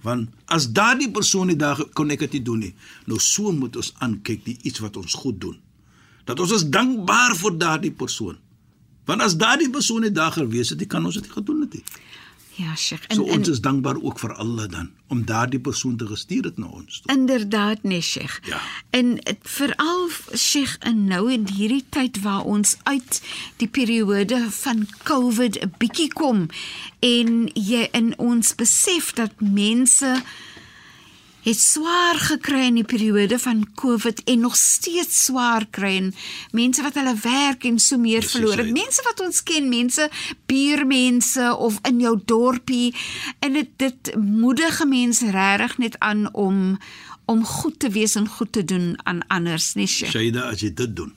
Want 0.05 0.29
as 0.53 0.69
daardie 0.71 1.09
persoon 1.11 1.49
nie 1.51 1.57
daar 1.59 1.79
kon 1.97 2.11
ek 2.13 2.27
dit 2.27 2.43
doen 2.45 2.61
nie. 2.67 2.73
Nou 3.09 3.19
so 3.23 3.51
moet 3.51 3.75
ons 3.79 3.93
aankyk 4.03 4.43
die 4.45 4.57
iets 4.67 4.83
wat 4.83 4.99
ons 4.99 5.15
goed 5.23 5.39
doen. 5.41 5.57
Dat 6.27 6.39
ons 6.43 6.53
is 6.57 6.67
dankbaar 6.69 7.35
vir 7.39 7.57
daardie 7.57 7.93
persoon. 7.95 8.37
Want 9.07 9.23
as 9.23 9.37
daardie 9.39 9.69
persoon 9.71 10.03
nie 10.03 10.11
daar 10.11 10.35
gewees 10.35 10.73
het, 10.73 10.83
kan 10.91 11.05
ons 11.05 11.15
dit 11.15 11.23
nie 11.23 11.35
gedoen 11.39 11.63
het 11.63 11.79
nie. 11.79 11.83
Ja, 12.57 12.75
Sheikh. 12.75 13.03
En, 13.07 13.15
so 13.15 13.23
ons 13.23 13.47
en, 13.47 13.53
is 13.53 13.61
dankbaar 13.61 13.99
ook 14.01 14.19
vir 14.19 14.33
Allah 14.33 14.65
dan 14.69 14.89
om 15.07 15.19
daardie 15.25 15.59
persoon 15.59 15.97
te 15.97 16.07
gestuur 16.07 16.43
het 16.49 16.57
na 16.57 16.65
ons. 16.65 17.01
Toe. 17.01 17.13
Inderdaad, 17.13 17.83
nee, 17.83 18.01
Sheikh. 18.01 18.39
Ja. 18.49 18.61
En 18.89 19.19
veral 19.41 20.09
Sheikh 20.35 20.77
in 20.81 21.05
nou 21.05 21.31
in 21.31 21.45
hierdie 21.53 21.85
tyd 21.89 22.21
waar 22.21 22.43
ons 22.43 22.77
uit 22.83 23.21
die 23.61 23.67
periode 23.67 24.41
van 24.49 24.87
COVID 25.03 25.61
'n 25.61 25.73
bietjie 25.77 26.09
kom 26.13 26.47
en 26.99 27.49
jy 27.53 27.87
in 27.91 28.17
ons 28.17 28.55
besef 28.55 29.13
dat 29.13 29.31
mense 29.41 30.23
het 31.47 31.59
swaar 31.59 32.17
gekry 32.19 32.65
in 32.67 32.79
die 32.81 32.87
periode 32.87 33.39
van 33.39 33.63
COVID 33.79 34.23
en 34.27 34.39
nog 34.43 34.55
steeds 34.59 35.23
swaar 35.29 35.65
kry 35.71 35.93
en 36.01 36.09
mense 36.51 36.83
wat 36.83 36.97
hulle 36.99 37.15
werk 37.23 37.63
en 37.69 37.79
so 37.79 37.97
meer 37.97 38.19
yes, 38.19 38.33
verloor 38.35 38.59
het. 38.59 38.71
Mense 38.75 39.03
wat 39.07 39.21
ons 39.23 39.39
ken, 39.47 39.69
mense 39.71 40.09
buurmense 40.51 41.53
of 41.55 41.79
in 41.87 42.01
jou 42.03 42.15
dorpie 42.25 42.91
en 43.39 43.55
dit 43.55 43.69
dit 43.79 44.11
moedige 44.19 44.87
mense 44.89 45.31
regtig 45.31 45.77
net 45.77 45.99
aan 45.99 46.27
om 46.33 46.77
om 47.27 47.43
goed 47.43 47.79
te 47.79 47.89
wees 47.91 48.15
en 48.15 48.27
goed 48.27 48.51
te 48.55 48.63
doen 48.63 48.93
aan 49.03 49.19
anders, 49.27 49.73
nee. 49.75 49.87
Shaida, 49.87 50.45
as 50.47 50.61
jy 50.63 50.69
dit 50.71 50.93
doen, 50.95 51.11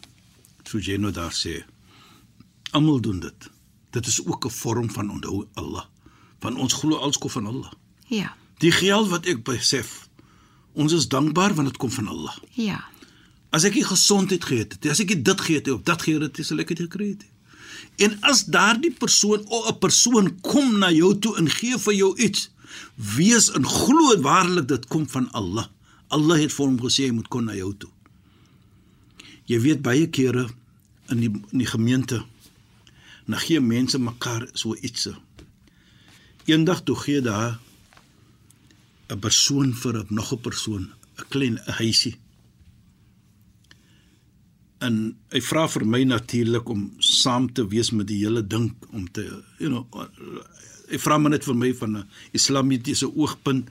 so 0.67 0.83
jy 0.83 0.97
nou 0.99 1.13
daar 1.15 1.31
sê, 1.35 1.61
almal 2.75 2.99
doen 3.03 3.21
dit. 3.23 3.47
Dit 3.95 4.07
is 4.07 4.19
ook 4.27 4.47
'n 4.47 4.51
vorm 4.51 4.91
van 4.91 5.11
onthou 5.11 5.47
Allah. 5.55 5.87
Van 6.41 6.57
ons 6.57 6.73
glo 6.73 6.97
alskof 6.97 7.33
van 7.33 7.47
Allah. 7.47 7.73
Ja. 8.07 8.35
Die 8.59 8.73
geld 8.73 9.09
wat 9.09 9.27
ek 9.27 9.45
besef 9.45 10.10
Ons 10.73 10.93
is 10.93 11.09
dankbaar 11.09 11.55
want 11.55 11.69
dit 11.69 11.77
kom 11.77 11.91
van 11.91 12.09
Allah. 12.09 12.37
Ja. 12.55 12.85
As 13.51 13.65
ek 13.67 13.75
nie 13.75 13.87
gesondheid 13.87 14.45
gehad 14.45 14.77
het, 14.77 14.87
as 14.87 15.03
ek 15.03 15.15
nie 15.15 15.23
dit 15.23 15.41
gehad 15.41 15.67
het 15.67 15.75
of 15.75 15.83
dat 15.89 16.03
gehad 16.07 16.29
het, 16.29 16.47
sal 16.47 16.63
ek 16.63 16.75
dit 16.75 16.85
gekry 16.87 17.15
het. 17.15 17.27
En 18.01 18.17
as 18.31 18.45
daardie 18.47 18.93
persoon 18.93 19.45
of 19.49 19.69
'n 19.69 19.79
persoon 19.79 20.41
kom 20.41 20.79
na 20.79 20.91
jou 20.91 21.19
toe 21.19 21.37
en 21.37 21.51
gee 21.51 21.79
vir 21.79 21.95
jou 21.95 22.17
iets, 22.19 22.51
wees 22.95 23.49
in 23.49 23.67
glo 23.67 24.21
waarlik 24.21 24.69
dit 24.69 24.87
kom 24.87 25.09
van 25.09 25.31
Allah. 25.33 25.67
Allah 26.09 26.39
het 26.41 26.53
vir 26.53 26.67
hom 26.67 26.79
gesê 26.81 27.07
hy 27.07 27.15
moet 27.15 27.29
kom 27.29 27.45
na 27.45 27.55
jou 27.55 27.75
toe. 27.79 27.91
Jy 29.47 29.61
weet 29.61 29.83
baie 29.83 30.07
kere 30.09 30.49
in 31.11 31.21
die 31.21 31.31
in 31.53 31.59
die 31.59 31.67
gemeente 31.67 32.25
na 33.27 33.39
gee 33.39 33.61
mense 33.61 33.99
mekaar 33.99 34.49
so 34.55 34.75
iets. 34.75 35.09
Eendag 36.45 36.83
toe 36.83 36.97
gee 36.97 37.21
daar 37.21 37.59
'n 39.11 39.19
persoon 39.19 39.75
vir 39.75 39.95
'n 39.99 40.07
nog 40.11 40.33
'n 40.33 40.41
persoon, 40.41 40.85
'n 41.19 41.29
klein 41.29 41.57
huisie. 41.81 42.17
En 44.81 45.17
hy 45.29 45.41
vra 45.41 45.69
vir 45.69 45.85
my 45.87 46.03
natuurlik 46.05 46.69
om 46.69 46.93
saam 46.99 47.53
te 47.53 47.67
wees 47.67 47.91
met 47.91 48.07
die 48.07 48.25
hele 48.25 48.47
ding 48.47 48.75
om 48.91 49.11
te 49.13 49.23
you 49.59 49.69
know 49.69 49.87
hy 50.91 50.99
vra 50.99 51.19
my 51.19 51.31
net 51.31 51.45
vir 51.45 51.55
my 51.55 51.73
van 51.75 51.97
'n 51.97 52.09
islamitiese 52.33 53.09
oogpunt 53.15 53.71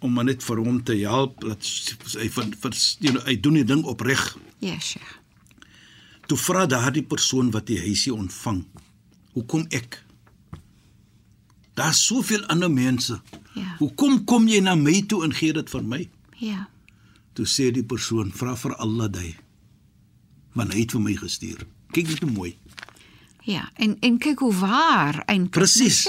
om 0.00 0.12
maar 0.12 0.24
net 0.24 0.42
vir 0.42 0.58
hom 0.62 0.82
te 0.82 0.94
help 0.94 1.40
dat 1.40 1.62
hy 2.14 2.28
vir, 2.28 2.44
vir 2.62 2.72
you 3.00 3.12
know, 3.12 3.24
hy 3.26 3.40
doen 3.40 3.54
die 3.54 3.64
ding 3.64 3.84
opreg. 3.84 4.36
Ja, 4.58 4.74
yes, 4.74 4.84
Sheikh. 4.92 5.14
Toe 6.26 6.38
vra 6.38 6.66
daardie 6.66 7.02
persoon 7.02 7.50
wat 7.50 7.66
die 7.66 7.80
huisie 7.80 8.14
ontvang, 8.14 8.64
"Hoekom 9.32 9.66
ek?" 9.70 10.04
Daar's 11.74 12.06
soveel 12.06 12.46
ander 12.46 12.70
mense. 12.70 13.20
Ja. 13.58 13.74
Hoekom 13.80 14.22
kom 14.24 14.48
jy 14.48 14.60
na 14.64 14.76
my 14.78 15.00
toe 15.10 15.24
en 15.26 15.34
gee 15.34 15.52
dit 15.56 15.70
vir 15.70 15.84
my? 15.84 16.00
Ja. 16.38 16.66
Toe 17.38 17.46
sê 17.46 17.70
die 17.74 17.86
persoon, 17.86 18.32
vra 18.34 18.54
vir 18.58 18.74
Allah 18.82 19.10
daai. 19.12 19.34
Want 20.58 20.74
hy 20.74 20.84
het 20.86 20.94
vir 20.96 21.04
my 21.04 21.14
gestuur. 21.18 21.66
Kyk 21.94 22.12
net 22.12 22.24
hoe 22.24 22.32
mooi. 22.32 22.52
Ja, 23.48 23.68
en 23.80 23.96
en 24.04 24.18
kyk 24.20 24.42
hoe 24.44 24.54
waar 24.54 25.22
eintlik. 25.26 25.56
Presies. 25.56 26.06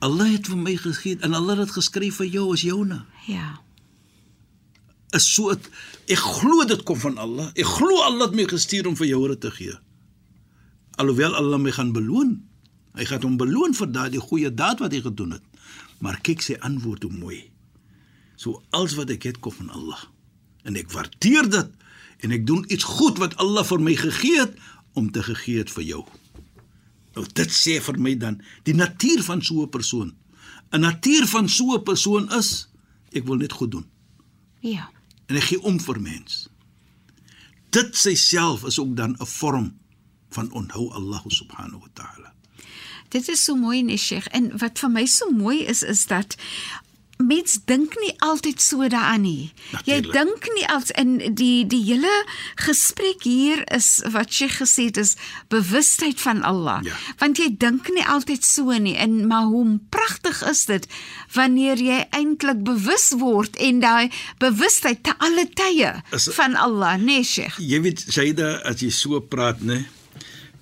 Allah 0.00 0.30
het 0.32 0.48
vir 0.48 0.60
my 0.60 0.76
gegee 0.80 1.18
en 1.20 1.34
Allah 1.36 1.58
het 1.64 1.72
geskryf 1.74 2.20
vir 2.22 2.30
jou 2.30 2.46
as 2.54 2.62
joune. 2.64 3.02
Ja. 3.26 3.58
Is 5.16 5.26
so 5.34 5.50
het, 5.50 5.66
ek 6.08 6.22
glo 6.22 6.64
dit 6.68 6.84
kom 6.86 7.00
van 7.02 7.18
Allah. 7.18 7.50
Ek 7.58 7.66
glo 7.66 8.04
Allah 8.06 8.30
het 8.30 8.36
my 8.38 8.46
gestuur 8.48 8.88
om 8.88 8.96
vir 8.96 9.10
jou 9.10 9.24
dit 9.32 9.42
te 9.42 9.50
gee. 9.56 9.74
Alhoewel 11.02 11.34
Allah 11.34 11.58
my 11.58 11.74
gaan 11.74 11.92
beloon. 11.92 12.38
Hy 12.94 13.06
gaan 13.08 13.26
hom 13.26 13.36
beloon 13.40 13.74
vir 13.76 13.90
daardie 13.90 14.22
goeie 14.22 14.50
daad 14.54 14.80
wat 14.84 14.94
hy 14.94 15.02
gedoen 15.04 15.36
het. 15.36 15.49
Maar 16.00 16.20
kyk 16.24 16.42
sy 16.42 16.56
antwoord 16.64 17.04
hoe 17.06 17.12
mooi. 17.12 17.40
So 18.40 18.62
alles 18.70 18.96
wat 18.98 19.12
ek 19.12 19.28
het 19.28 19.40
kom 19.44 19.52
van 19.52 19.70
Allah. 19.76 20.00
En 20.64 20.76
ek 20.76 20.92
waardeer 20.92 21.48
dit 21.50 21.76
en 22.20 22.32
ek 22.36 22.46
doen 22.46 22.64
iets 22.68 22.84
goed 22.84 23.20
wat 23.20 23.36
Allah 23.40 23.64
vir 23.64 23.80
my 23.80 23.94
gegee 23.96 24.40
het 24.40 24.56
om 24.98 25.10
te 25.12 25.22
gegee 25.24 25.62
het 25.62 25.72
vir 25.72 25.84
jou. 25.84 26.02
Nou 27.16 27.24
dit 27.36 27.52
sê 27.52 27.78
vir 27.84 28.00
my 28.00 28.14
dan 28.20 28.40
die 28.68 28.76
natuur 28.76 29.22
van 29.24 29.42
so 29.42 29.62
'n 29.62 29.70
persoon. 29.70 30.14
'n 30.72 30.80
Natuur 30.80 31.26
van 31.26 31.48
so 31.48 31.74
'n 31.74 31.82
persoon 31.82 32.32
is 32.32 32.68
ek 33.12 33.24
wil 33.24 33.36
net 33.36 33.52
goed 33.52 33.70
doen. 33.70 33.86
Ja. 34.60 34.90
En 35.26 35.36
ek 35.36 35.42
gee 35.42 35.62
om 35.62 35.80
vir 35.80 36.00
mens. 36.00 36.48
Dit 37.70 37.96
self 37.96 38.64
is 38.64 38.78
ook 38.78 38.96
dan 38.96 39.16
'n 39.18 39.26
vorm 39.26 39.78
van 40.30 40.52
onthou 40.52 40.90
Allah 40.92 41.22
subhanahu 41.26 41.80
wa 41.80 41.88
ta'ala. 41.92 42.34
Dit 43.10 43.28
is 43.28 43.44
so 43.44 43.58
mooi, 43.58 43.82
Nesheg. 43.82 44.28
En 44.30 44.52
wat 44.58 44.78
vir 44.78 44.90
my 44.90 45.06
so 45.10 45.30
mooi 45.34 45.64
is 45.66 45.82
is 45.82 46.06
dat 46.06 46.36
mens 47.20 47.58
dink 47.68 47.94
nie 48.00 48.12
altyd 48.24 48.62
so 48.62 48.86
daaraan 48.88 49.24
nie. 49.24 49.50
Jy 49.84 50.00
dink 50.12 50.46
nie 50.54 50.66
als 50.72 50.90
in 50.98 51.18
die 51.36 51.66
die 51.68 51.82
hele 51.84 52.12
gesprek 52.60 53.24
hier 53.26 53.62
is 53.74 54.00
wat 54.14 54.32
jy 54.38 54.48
gesê 54.52 54.88
het 54.88 55.00
is 55.00 55.16
bewustheid 55.52 56.20
van 56.20 56.42
Allah. 56.46 56.80
Ja. 56.86 56.96
Want 57.20 57.40
jy 57.42 57.50
dink 57.60 57.90
nie 57.92 58.04
altyd 58.06 58.46
so 58.46 58.76
nie 58.78 58.96
en 58.96 59.26
maar 59.30 59.50
hoe 59.52 59.78
pragtig 59.92 60.42
is 60.48 60.64
dit 60.70 60.86
wanneer 61.36 61.80
jy 61.82 62.00
eintlik 62.16 62.64
bewus 62.66 63.10
word 63.20 63.58
en 63.60 63.82
daai 63.84 64.10
bewustheid 64.42 65.02
te 65.04 65.16
alle 65.18 65.46
tye 65.48 65.92
is, 66.16 66.30
van 66.36 66.56
Allah, 66.56 66.96
nee 67.00 67.24
Sheikh. 67.24 67.60
Jy 67.60 67.82
weet 67.84 68.06
Saida 68.08 68.56
as 68.68 68.84
jy 68.84 68.90
so 68.94 69.20
praat, 69.20 69.60
nê, 69.60 69.82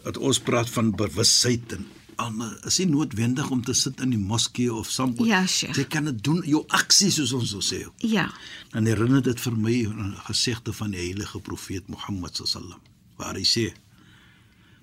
dat 0.04 0.18
ons 0.18 0.40
praat 0.42 0.70
van 0.72 0.90
bewustheid 0.96 1.78
en 1.78 1.86
almal 2.18 2.52
is 2.66 2.78
nie 2.80 2.88
noodwendig 2.90 3.50
om 3.54 3.60
te 3.64 3.74
sit 3.76 4.00
in 4.02 4.12
die 4.14 4.20
moskee 4.20 4.72
of 4.74 4.90
sombo. 4.90 5.26
Ja, 5.26 5.44
Sheikh. 5.46 5.76
Jy 5.78 5.84
kan 5.92 6.08
dit 6.08 6.18
doen 6.24 6.40
jou 6.46 6.64
aksie 6.74 7.10
soos 7.14 7.32
ons 7.36 7.52
so 7.54 7.62
sê. 7.64 7.84
Ja. 8.04 8.26
Dan 8.72 8.88
herinner 8.90 9.22
dit 9.24 9.40
vir 9.40 9.56
my 9.56 9.76
'n 9.86 10.14
gesegde 10.26 10.72
van 10.72 10.90
die 10.90 11.00
heilige 11.00 11.40
profeet 11.40 11.88
Mohammed 11.88 12.40
sallam 12.44 12.80
waar 13.16 13.34
hy 13.34 13.44
sê: 13.44 13.72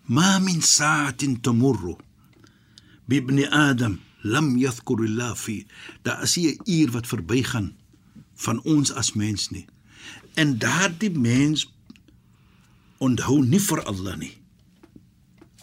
"Ma 0.05 0.39
min 0.39 0.61
sa'atin 0.61 1.41
tamurru 1.41 1.95
bi 3.07 3.15
ibn 3.15 3.43
Adam 3.51 3.99
lam 4.23 4.57
yadhkur 4.57 5.05
Allah 5.05 5.35
fi." 5.35 5.65
Daar 6.03 6.23
is 6.23 6.37
'n 6.37 6.59
uur 6.65 6.91
wat 6.91 7.07
verbygaan 7.07 7.75
van 8.35 8.61
ons 8.63 8.91
as 8.91 9.13
mens 9.13 9.49
nie. 9.49 9.65
En 10.35 10.57
daardie 10.57 11.11
mens 11.11 11.71
onthou 12.97 13.45
nie 13.45 13.59
vir 13.59 13.83
Allah 13.83 14.17
nie 14.17 14.44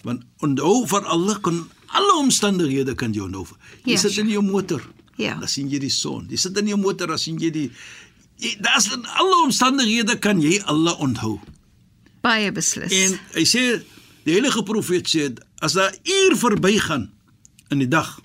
want 0.03 0.25
onthou 0.43 0.87
vir 0.91 1.07
alle 1.07 1.39
kan 1.41 1.63
alle 1.93 2.15
omstandighede 2.23 2.95
kan 2.95 3.15
jy 3.15 3.27
onthou. 3.27 3.47
Jy 3.85 3.95
yes, 3.95 4.03
ja, 4.03 4.09
sit 4.09 4.25
in 4.25 4.33
jou 4.33 4.43
motor. 4.43 4.83
Ja. 5.21 5.37
Dan 5.39 5.49
sien 5.49 5.69
jy 5.69 5.79
die 5.83 5.93
son. 5.93 6.27
Jy 6.31 6.41
sit 6.41 6.57
in 6.59 6.71
jou 6.73 6.79
motor, 6.81 7.13
dan 7.13 7.21
sien 7.21 7.39
jy 7.41 7.51
die 7.53 7.69
daar's 8.65 8.89
in 8.91 9.05
alle 9.07 9.37
omstandighede 9.45 10.19
kan 10.19 10.41
jy 10.43 10.57
alle 10.67 10.97
onthou. 10.99 11.37
Baie 12.25 12.51
beslis. 12.55 12.91
En 12.91 13.19
hy 13.37 13.45
sê 13.47 13.63
die 14.27 14.35
heilige 14.35 14.63
profeet 14.67 15.09
sê 15.11 15.29
as 15.63 15.77
daar 15.79 15.95
uur 16.03 16.37
verbygaan 16.39 17.11
in 17.71 17.83
die 17.83 17.91
dag 17.91 18.17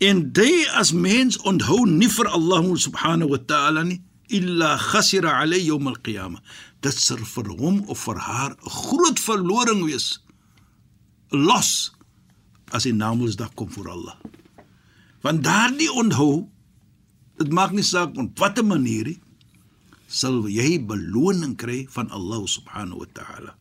en 0.00 0.22
jy 0.36 0.64
as 0.80 0.92
mens 0.96 1.36
onthou 1.48 1.84
nie 1.88 2.08
vir 2.08 2.28
Allah 2.32 2.64
subhanahu 2.84 3.34
wa 3.34 3.40
ta'ala 3.52 3.84
nie 3.84 4.00
illa 4.32 4.76
khasira 4.80 5.36
alayhi 5.42 5.68
yawm 5.68 5.90
al-qiyamah 5.92 6.40
dit 6.80 6.96
sal 7.04 7.20
vir 7.34 7.50
hom 7.60 7.82
of 7.92 8.04
vir 8.06 8.18
haar 8.26 8.52
'n 8.56 8.70
groot 8.80 9.18
verloring 9.20 9.84
wees 9.84 10.20
los 11.30 11.92
as 12.70 12.86
die 12.86 12.94
naamloos 12.94 13.36
dag 13.36 13.54
kom 13.54 13.70
vir 13.70 13.90
Allah. 13.90 14.16
Want 15.22 15.44
daardie 15.44 15.90
onthou 15.92 16.48
dit 17.40 17.52
maak 17.52 17.72
nie 17.72 17.84
saak 17.86 18.16
op 18.18 18.38
watter 18.38 18.64
manier 18.64 19.04
nie 19.04 19.20
sal 20.10 20.42
jy 20.50 20.80
beloning 20.82 21.54
kry 21.54 21.86
van 21.94 22.10
Allah 22.10 22.42
subhanahu 22.50 23.06
wa 23.06 23.10
ta'ala. 23.14 23.54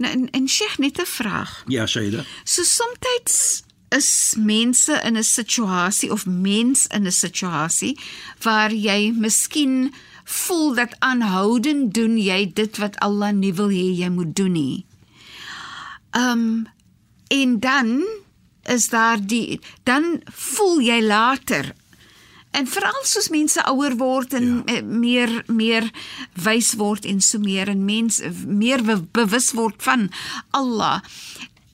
Nou 0.00 0.10
en, 0.10 0.24
en 0.32 0.48
Sheikh 0.48 0.78
net 0.80 0.98
'n 0.98 1.06
vraag. 1.06 1.64
Ja, 1.68 1.86
Shaida. 1.86 2.24
So 2.44 2.64
soms 2.64 3.62
is 3.92 4.34
mense 4.38 5.00
in 5.04 5.16
'n 5.16 5.22
situasie 5.22 6.10
of 6.10 6.26
mens 6.26 6.86
in 6.86 7.06
'n 7.06 7.12
situasie 7.12 7.98
waar 8.42 8.72
jy 8.72 9.12
miskien 9.12 9.92
voel 10.24 10.74
dat 10.74 10.96
aanhoudend 10.98 11.94
doen 11.94 12.18
jy 12.18 12.52
dit 12.52 12.76
wat 12.78 12.98
Allah 12.98 13.32
nie 13.32 13.54
wil 13.54 13.68
hê 13.68 13.92
jy 13.92 14.08
moet 14.08 14.34
doen 14.36 14.52
nie. 14.52 14.86
Um 16.16 16.66
En 17.28 17.60
dan 17.60 18.02
is 18.64 18.88
daar 18.88 19.26
die 19.26 19.60
dan 19.82 20.20
voel 20.32 20.80
jy 20.80 21.00
later. 21.02 21.74
En 22.50 22.66
veral 22.70 23.02
soos 23.02 23.28
mense 23.28 23.62
ouer 23.66 23.96
word 23.98 24.34
en 24.38 24.62
ja. 24.66 24.82
meer 24.82 25.42
meer 25.46 25.90
wys 26.32 26.74
word 26.78 27.04
en 27.04 27.20
so 27.20 27.38
meer 27.42 27.68
en 27.68 27.84
mens 27.84 28.20
meer 28.46 28.84
bewus 29.12 29.52
word 29.58 29.82
van 29.82 30.08
Allah. 30.50 31.02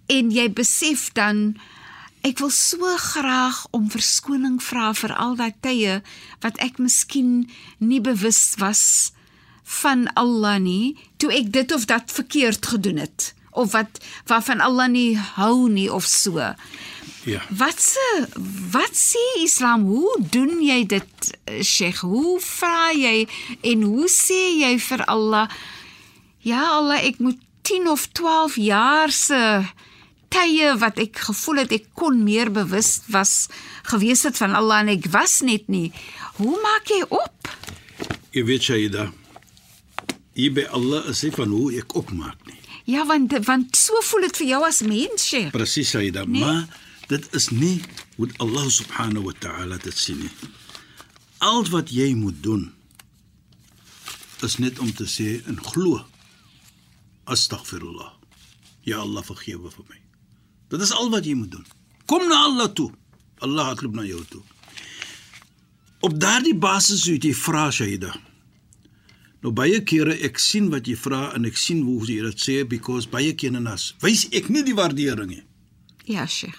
En 0.07 0.33
jy 0.33 0.49
besef 0.53 1.11
dan 1.13 1.59
ek 2.27 2.41
wil 2.41 2.51
so 2.53 2.97
graag 3.01 3.63
om 3.77 3.91
verskoning 3.93 4.59
vra 4.63 4.91
vir 4.97 5.15
al 5.17 5.37
daai 5.39 5.55
tye 5.65 6.01
wat 6.45 6.59
ek 6.65 6.81
miskien 6.81 7.49
nie 7.79 8.01
bewus 8.01 8.57
was 8.61 9.13
van 9.81 10.09
Allah 10.21 10.59
nie 10.61 10.97
toe 11.23 11.31
ek 11.33 11.53
dit 11.55 11.73
of 11.73 11.87
dat 11.89 12.13
verkeerd 12.13 12.67
gedoen 12.73 13.01
het 13.01 13.33
of 13.51 13.73
wat 13.73 14.01
waarvan 14.31 14.61
Allah 14.61 14.89
nie 14.89 15.19
hou 15.19 15.69
nie 15.69 15.89
of 15.93 16.07
so. 16.07 16.39
Ja. 17.25 17.41
Wat 17.53 17.81
se 17.81 18.29
wat 18.73 18.97
sê 18.97 19.25
Islam? 19.43 19.85
Hoe 19.85 20.17
doen 20.31 20.63
jy 20.65 20.87
dit, 20.87 21.31
Sheikh? 21.61 22.01
Hoe 22.01 22.41
vra 22.41 22.91
jy 22.97 23.29
en 23.61 23.83
hoe 23.83 24.09
sê 24.09 24.41
jy 24.63 24.75
vir 24.81 25.05
Allah? 25.05 25.51
Ja 26.47 26.65
Allah, 26.79 27.03
ek 27.05 27.21
moet 27.21 27.39
10 27.69 27.89
of 27.93 28.09
12 28.17 28.57
jaar 28.57 29.13
se 29.13 29.41
tye 30.31 30.71
wat 30.79 30.99
ek 31.03 31.19
gevoel 31.27 31.65
het 31.65 31.75
ek 31.75 31.91
kon 31.99 32.23
meer 32.25 32.49
bewus 32.55 33.01
was 33.11 33.49
gewees 33.91 34.23
het 34.29 34.39
van 34.41 34.55
Allah 34.57 34.85
en 34.85 34.95
ek 34.95 35.11
was 35.13 35.41
net 35.47 35.69
nie. 35.69 35.91
Hoe 36.39 36.57
maak 36.63 36.89
jy 36.89 37.03
op? 37.11 37.51
Jy 38.33 38.45
weet 38.47 38.65
Shaida, 38.65 39.11
jy 40.39 40.49
by 40.55 40.69
Allah 40.71 41.11
is 41.11 41.25
nie 41.27 41.35
van 41.35 41.53
hoe 41.53 41.69
ek 41.83 41.99
opmaak 41.99 42.39
nie. 42.47 42.60
Ja, 42.91 43.07
want 43.07 43.33
want 43.47 43.77
so 43.77 44.01
voel 44.03 44.27
dit 44.27 44.39
vir 44.41 44.49
jou 44.51 44.61
as 44.67 44.81
mens, 44.83 45.27
Sheikh. 45.29 45.53
Presies 45.55 45.93
Shaida, 45.95 46.25
nee. 46.27 46.43
maar 46.43 46.67
dit 47.11 47.27
is 47.39 47.51
nie 47.55 47.77
hoe 48.17 48.29
Allah 48.43 48.67
subhanahu 48.71 49.29
wa 49.29 49.35
ta'ala 49.39 49.79
dit 49.83 49.99
sien 49.99 50.19
nie. 50.19 50.31
Al 51.39 51.63
wat 51.71 51.93
jy 51.95 52.11
moet 52.19 52.43
doen 52.43 52.71
is 54.45 54.57
net 54.59 54.79
om 54.83 54.91
te 54.97 55.07
sê 55.07 55.39
en 55.47 55.61
glo. 55.71 56.01
Astaghfirullah. 57.31 58.11
Ja 58.89 59.05
Allah 59.05 59.23
vergewe 59.25 59.71
vir 59.71 59.87
my. 59.87 60.01
Dit 60.73 60.83
is 60.83 60.95
al 60.97 61.13
wat 61.15 61.29
jy 61.29 61.37
moet 61.39 61.53
doen. 61.53 61.67
Kom 62.11 62.27
na 62.29 62.43
Allah 62.49 62.73
toe. 62.75 62.91
Allah 63.45 63.71
het 63.71 63.85
loop 63.85 63.95
na 64.01 64.07
jou 64.09 64.25
toe. 64.33 64.43
Op 66.01 66.17
daardie 66.19 66.57
basis 66.57 67.07
moet 67.07 67.29
jy 67.29 67.35
vra 67.37 67.69
Shaida. 67.71 68.15
Nou 69.41 69.53
baie 69.57 69.81
kere 69.89 70.17
ek 70.27 70.41
sien 70.43 70.69
wat 70.73 70.89
jy 70.89 70.97
vra 71.01 71.31
en 71.37 71.47
ek 71.49 71.57
sien 71.57 71.85
hoe 71.87 72.01
jy 72.05 72.21
dit 72.27 72.43
sê 72.43 72.57
because 72.69 73.09
baie 73.09 73.33
kere 73.35 73.61
nas 73.61 73.95
wys 74.05 74.27
ek 74.37 74.51
nie 74.53 74.65
die 74.67 74.77
waardering 74.77 75.31
nie. 75.33 75.45
Ja, 76.05 76.27
Sheikh. 76.27 76.59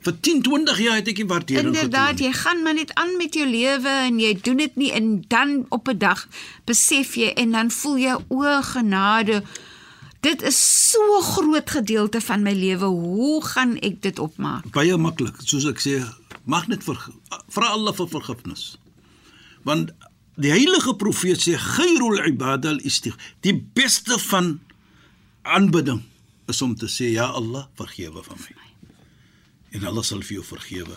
Vir 0.00 0.14
10, 0.16 0.38
20 0.46 0.78
jaar 0.80 0.96
het 0.96 1.08
ek 1.12 1.18
nie 1.20 1.28
waardering 1.28 1.66
getoon. 1.66 1.74
Inderdaad, 1.76 2.20
jy 2.24 2.30
gaan 2.32 2.62
maar 2.64 2.78
net 2.78 2.94
aan 2.96 3.16
met 3.20 3.34
jou 3.36 3.48
lewe 3.48 3.96
en 4.06 4.20
jy 4.22 4.30
doen 4.46 4.62
dit 4.62 4.78
nie 4.80 4.92
en 4.96 5.10
dan 5.28 5.66
op 5.68 5.88
'n 5.88 5.98
dag 5.98 6.28
besef 6.64 7.16
jy 7.16 7.34
en 7.36 7.52
dan 7.52 7.70
voel 7.70 7.98
jy 7.98 8.14
o 8.28 8.62
genade 8.62 9.42
Dit 10.20 10.42
is 10.42 10.90
so 10.90 11.20
groot 11.20 11.70
gedeelte 11.70 12.20
van 12.20 12.42
my 12.44 12.52
lewe. 12.52 12.84
Hoe 12.84 13.44
gaan 13.44 13.78
ek 13.80 14.02
dit 14.04 14.18
opmaak? 14.18 14.66
Baie 14.74 14.96
maklik, 15.00 15.38
soos 15.48 15.64
ek 15.64 15.80
sê, 15.80 15.94
mag 16.44 16.66
net 16.68 16.84
vir 16.84 16.98
vra 17.48 17.70
Allah 17.72 17.96
vir 17.96 18.08
vergifnis. 18.12 18.64
Want 19.64 19.94
die 20.40 20.52
heilige 20.52 20.94
profeet 20.96 21.42
sê 21.42 21.56
khairul 21.60 22.20
ibadal 22.28 22.80
istigh, 22.86 23.16
die 23.44 23.54
beste 23.54 24.18
van 24.30 24.58
aanbidding 25.42 26.02
is 26.50 26.62
om 26.62 26.74
te 26.76 26.88
sê 26.90 27.12
ja 27.14 27.30
Allah, 27.36 27.66
vergewe 27.78 28.22
van 28.26 28.40
my. 28.42 28.68
En 29.78 29.86
Allah 29.86 30.04
sal 30.06 30.22
vir 30.26 30.40
jou 30.40 30.46
vergewe. 30.46 30.96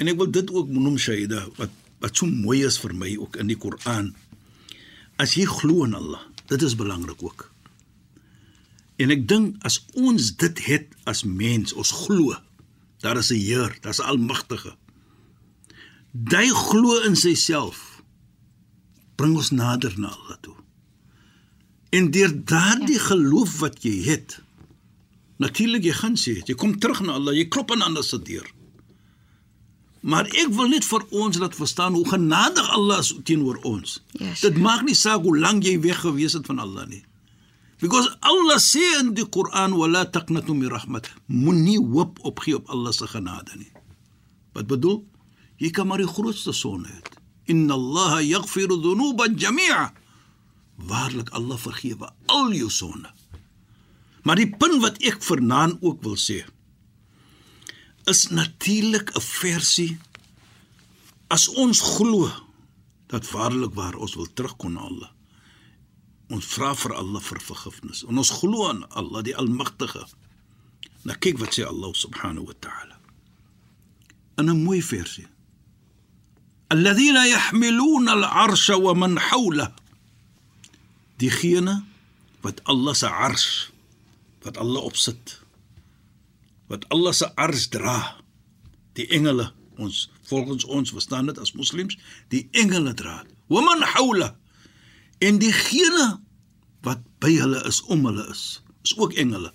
En 0.00 0.10
ek 0.10 0.18
wil 0.18 0.30
dit 0.32 0.50
ook 0.50 0.70
noem 0.72 0.98
Shaida 0.98 1.46
wat 1.58 1.82
wat 2.04 2.18
so 2.18 2.28
mooi 2.28 2.58
is 2.66 2.76
vir 2.82 2.92
my 2.92 3.14
ook 3.16 3.38
in 3.40 3.48
die 3.48 3.56
Koran. 3.56 4.10
As 5.16 5.38
jy 5.38 5.46
glo 5.48 5.86
in 5.86 5.94
Allah, 5.96 6.20
dit 6.50 6.60
is 6.66 6.74
belangrik 6.76 7.22
ook. 7.24 7.46
En 9.00 9.14
ek 9.14 9.22
dink 9.30 9.62
as 9.64 9.78
ons 9.96 10.34
dit 10.42 10.60
het 10.66 10.90
as 11.08 11.22
mens, 11.24 11.72
ons 11.72 11.94
glo, 12.04 12.36
daar 13.00 13.16
is 13.22 13.32
'n 13.32 13.40
Heer, 13.40 13.72
daar's 13.80 14.00
Almagtige. 14.00 14.76
Hy 16.30 16.48
glo 16.48 17.00
in 17.08 17.16
sy-self. 17.16 17.93
Bring 19.16 19.36
ons 19.36 19.50
nader 19.50 19.94
na 19.98 20.10
Allah 20.10 20.38
toe. 20.40 20.56
En 21.94 22.10
deur 22.10 22.32
daardie 22.44 22.98
ja. 22.98 23.06
geloof 23.06 23.58
wat 23.62 23.82
jy 23.86 23.94
het, 24.08 24.40
natuurlik 25.42 25.86
jy 25.86 25.94
gaan 25.94 26.18
sê, 26.18 26.40
jy 26.42 26.56
kom 26.58 26.74
terug 26.82 27.04
na 27.06 27.18
Allah, 27.20 27.36
jy 27.36 27.46
klop 27.48 27.70
aan 27.74 27.84
ander 27.86 28.04
se 28.04 28.18
deur. 28.18 28.46
Maar 30.04 30.28
ek 30.28 30.50
wil 30.52 30.68
net 30.68 30.84
vir 30.84 31.04
ons 31.16 31.38
laat 31.40 31.54
verstaan 31.56 31.94
hoe 31.96 32.04
genadig 32.08 32.66
Allah 32.76 33.00
is 33.00 33.14
teenoor 33.24 33.62
ons. 33.64 34.02
Yes, 34.18 34.42
Dit 34.44 34.58
maak 34.60 34.82
nie 34.84 34.96
saak 34.98 35.24
hoe 35.24 35.38
lank 35.38 35.64
jy 35.64 35.78
weg 35.80 36.02
gewees 36.02 36.36
het 36.36 36.50
van 36.50 36.60
Allah 36.60 36.84
nie. 36.90 37.00
Because 37.80 38.10
Allah 38.20 38.58
sê 38.60 38.84
in 39.00 39.14
die 39.16 39.24
Koran 39.24 39.72
wala 39.78 40.04
taqnatu 40.04 40.52
min 40.56 40.68
rahmat. 40.72 41.08
Moenie 41.26 41.80
hoop 41.80 42.20
opgee 42.20 42.58
op 42.58 42.68
Allah 42.68 42.92
se 42.92 43.08
genade 43.08 43.56
nie. 43.56 43.72
Wat 44.52 44.68
bedoel? 44.68 45.00
Jy 45.56 45.70
kan 45.72 45.88
maar 45.88 46.02
die 46.02 46.10
grootste 46.10 46.52
sonde 46.52 46.92
hê. 46.92 47.00
Inna 47.46 47.74
Allah 47.74 48.22
yaghfiru 48.22 48.80
dhunuba 48.80 49.28
jami'a. 49.28 49.92
Waarlik 50.76 51.30
Allah 51.32 51.58
vergewe 51.58 52.10
al 52.26 52.52
jou 52.52 52.70
sonde. 52.70 53.10
Maar 54.24 54.40
die 54.40 54.50
punt 54.50 54.80
wat 54.82 54.98
ek 55.04 55.22
vernaan 55.22 55.78
ook 55.80 56.02
wil 56.02 56.16
sê 56.16 56.44
is 58.04 58.28
natuurlik 58.28 59.16
'n 59.16 59.20
versie 59.20 59.98
as 61.28 61.48
ons 61.48 61.80
glo 61.80 62.28
dat 63.06 63.30
waarlik 63.30 63.74
waar 63.74 63.96
ons 63.96 64.14
wil 64.14 64.28
terugkom 64.32 64.72
na 64.72 64.80
Allah 64.80 65.14
Ons 66.32 66.46
vra 66.54 66.72
vir 66.74 66.94
Allah 66.96 67.20
vir 67.20 67.40
vergifnis. 67.44 68.02
En 68.08 68.18
ons 68.18 68.30
glo 68.40 68.68
aan 68.68 68.84
Allah 68.96 69.22
die 69.26 69.36
Almagtige. 69.36 70.06
Nou 71.04 71.16
kyk 71.20 71.38
wat 71.42 71.56
sê 71.56 71.66
Allah 71.68 71.92
subhanahu 71.92 72.48
wa 72.48 72.56
ta'ala. 72.60 72.98
In 74.40 74.50
'n 74.50 74.64
mooi 74.64 74.82
versie. 74.82 75.26
Yahmiluna 76.82 78.12
al-'arsha 78.12 78.78
wa 78.80 78.94
man 78.94 79.16
hawla. 79.18 79.74
Diegene 81.18 81.84
wat 82.42 82.60
Allah 82.64 82.94
se 82.94 83.06
ars 83.08 83.70
wat 84.42 84.56
Allah 84.58 84.80
opsit. 84.82 85.40
Wat 86.68 86.84
Allah 86.90 87.12
se 87.12 87.30
ars 87.36 87.68
dra. 87.70 88.16
Die 88.94 89.06
engele 89.06 89.52
ons 89.76 90.10
volgens 90.30 90.64
ons 90.64 90.90
verstaan 90.90 91.26
dit 91.26 91.38
as 91.38 91.52
moslems, 91.52 91.98
die 92.30 92.48
engele 92.52 92.94
dra. 92.94 93.24
Wa 93.50 93.60
man 93.60 93.82
hawla 93.82 94.36
en 95.18 95.38
diegene 95.38 96.06
wat 96.84 97.02
by 97.22 97.34
hulle 97.38 97.60
is 97.68 97.82
om 97.92 98.04
hulle 98.08 98.26
is 98.32 98.62
is 98.84 98.96
ook 98.98 99.14
engele 99.20 99.52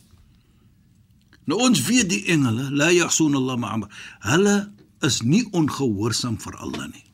nou 1.50 1.60
ons 1.66 1.82
weet 1.88 2.10
die 2.10 2.24
engele 2.34 2.70
la 2.82 2.90
yahsun 2.94 3.38
Allah 3.40 3.60
ma'am 3.60 3.86
hulle 4.32 4.56
is 5.06 5.22
nie 5.24 5.44
ongehoorsaam 5.56 6.40
vir 6.46 6.58
Allah 6.66 6.90
nie 6.94 7.06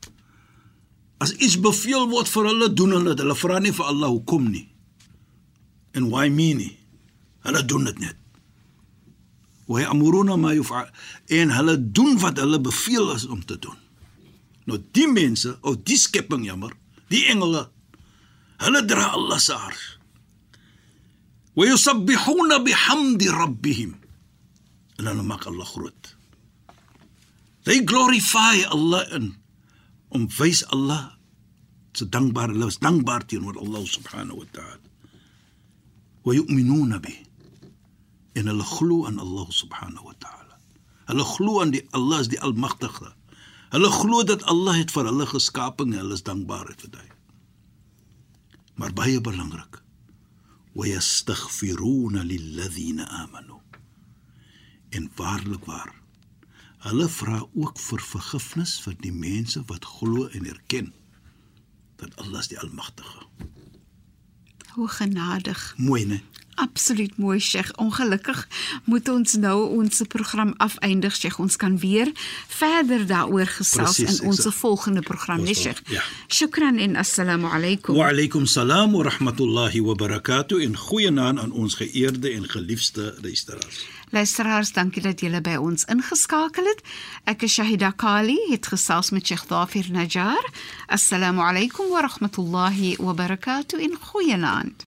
as 1.24 1.34
iets 1.40 1.58
beveel 1.62 2.10
word 2.12 2.30
vir 2.32 2.50
hulle 2.52 2.70
doen 2.74 2.96
hulle 2.98 3.14
dit 3.14 3.24
hulle 3.24 3.38
vra 3.40 3.60
nie 3.60 3.74
vir 3.76 3.92
Allah 3.92 4.14
hoekom 4.14 4.50
nie 4.52 4.68
en 5.96 6.10
why 6.12 6.28
me 6.30 6.52
nie 6.58 6.74
hulle 7.48 7.64
doen 7.66 7.88
dit 7.92 8.02
net 8.04 8.18
wa 9.68 9.82
ya'muruna 9.82 10.38
ma 10.38 10.54
yuf'al 10.54 10.90
en 11.40 11.54
hulle 11.58 11.78
doen 11.80 12.20
wat 12.24 12.42
hulle 12.42 12.60
beveel 12.62 13.14
is 13.16 13.26
om 13.26 13.42
te 13.46 13.58
doen 13.58 13.80
nou 14.66 14.82
die 14.98 15.08
mense 15.12 15.56
of 15.62 15.82
die 15.88 15.98
skepping 16.00 16.46
jammer 16.50 16.74
die 17.14 17.26
engele 17.32 17.68
Hulle 18.64 18.82
dra 18.88 19.12
Allah 19.16 19.40
se 19.40 19.54
arsh. 19.54 19.86
Wa 21.56 21.66
yusabbihuna 21.66 22.60
bihamdi 22.64 23.28
rabbihim. 23.30 23.96
En 25.00 25.08
hulle 25.08 25.24
maak 25.24 25.48
Allah 25.48 25.68
groot. 25.74 26.16
They 27.66 27.82
glorify 27.82 28.64
Allah 28.72 29.04
in 29.16 29.36
om 30.16 30.28
wys 30.40 30.64
Allah 30.76 31.14
se 31.96 32.08
dankbaar, 32.12 32.52
hulle 32.52 32.68
is 32.72 32.80
dankbaar 32.84 33.24
teenoor 33.30 33.60
Allah 33.62 33.84
subhanahu 33.88 34.42
wa 34.42 34.48
ta'ala. 34.52 34.90
Wa 36.26 36.34
yu'minuna 36.36 37.00
bi. 37.04 37.14
En 38.36 38.50
hulle 38.52 38.66
glo 38.68 39.06
aan 39.08 39.20
Allah 39.24 39.48
subhanahu 39.52 40.10
wa 40.10 40.16
ta'ala. 40.20 40.60
Hulle 41.12 41.28
glo 41.36 41.62
aan 41.62 41.76
die 41.76 41.86
Allah 41.96 42.24
is 42.26 42.32
die 42.34 42.42
almagtige. 42.42 43.14
Hulle 43.76 43.92
glo 43.92 44.24
dat 44.28 44.44
Allah 44.52 44.80
het 44.82 44.92
vir 44.96 45.08
hulle 45.12 45.28
geskaap 45.30 45.84
en 45.86 45.96
hulle 45.96 46.18
is 46.20 46.26
dankbaar 46.28 46.74
vir 46.74 46.90
dit 46.90 47.16
maar 48.76 48.94
baie 48.94 49.22
belangrik 49.22 49.80
wa 50.76 50.88
yastaghfiruna 50.88 52.24
lilladheena 52.24 53.08
amanu 53.24 53.60
en 54.90 55.12
waarlik 55.16 55.66
waar 55.66 55.94
hulle 56.86 57.08
vra 57.10 57.40
ook 57.54 57.80
vir 57.82 58.02
vergifnis 58.02 58.76
vir 58.86 58.96
die 59.02 59.14
mense 59.14 59.64
wat 59.72 59.86
glo 59.98 60.28
en 60.38 60.46
erken 60.46 60.94
dat 62.02 62.14
Allah 62.22 62.44
is 62.44 62.52
die 62.52 62.60
almagtige. 62.60 63.26
Hoe 64.76 64.88
genadig. 64.92 65.74
Mooi 65.78 66.06
ne 66.06 66.20
Absoluut 66.56 67.18
mooi 67.18 67.40
Sheikh. 67.40 67.72
Ongelukkig 67.78 68.48
moet 68.86 69.10
ons 69.10 69.34
nou 69.34 69.70
ons 69.78 70.02
program 70.08 70.54
afeindig 70.58 71.16
Sheikh. 71.16 71.40
Ons 71.40 71.56
kan 71.56 71.78
weer 71.80 72.12
verder 72.48 73.06
daaroor 73.08 73.46
gesels 73.48 73.96
Presies, 74.00 74.20
in 74.20 74.28
ons 74.28 74.38
exact. 74.38 74.56
volgende 74.56 75.02
program, 75.02 75.40
Ons 75.40 75.46
nee 75.46 75.56
Sheikh. 75.56 75.82
ja. 75.92 76.02
Shukran 76.28 76.78
en 76.78 76.96
assalamu 76.96 77.48
alaykum. 77.48 77.96
Wa 77.96 78.08
alaykum 78.10 78.46
salaam 78.46 78.92
wa 78.96 79.04
rahmatullahi 79.04 79.82
wa 79.82 79.94
barakatuh 79.96 80.64
en 80.64 80.78
goeienaand 80.78 81.40
aan 81.40 81.52
ons 81.52 81.76
geëerde 81.76 82.32
en 82.32 82.50
geliefde 82.50 83.16
luisteraars. 83.22 83.86
Luisteraars, 84.10 84.72
dankie 84.72 85.02
dat 85.02 85.20
julle 85.20 85.42
by 85.42 85.56
ons 85.60 85.84
ingeskakel 85.92 86.64
het. 86.66 86.82
Ek 87.26 87.42
is 87.44 87.54
Shahida 87.54 87.92
Kali, 87.92 88.38
het 88.52 88.68
gesels 88.68 89.10
met 89.12 89.28
Sheikh 89.28 89.48
Dafir 89.48 89.86
Najjar. 89.92 90.46
Assalamu 90.88 91.42
alaykum 91.42 91.90
wa 91.92 92.02
rahmatullahi 92.08 92.96
wa 93.00 93.14
barakatuh 93.14 93.82
en 93.84 93.98
goeienaand. 94.02 94.84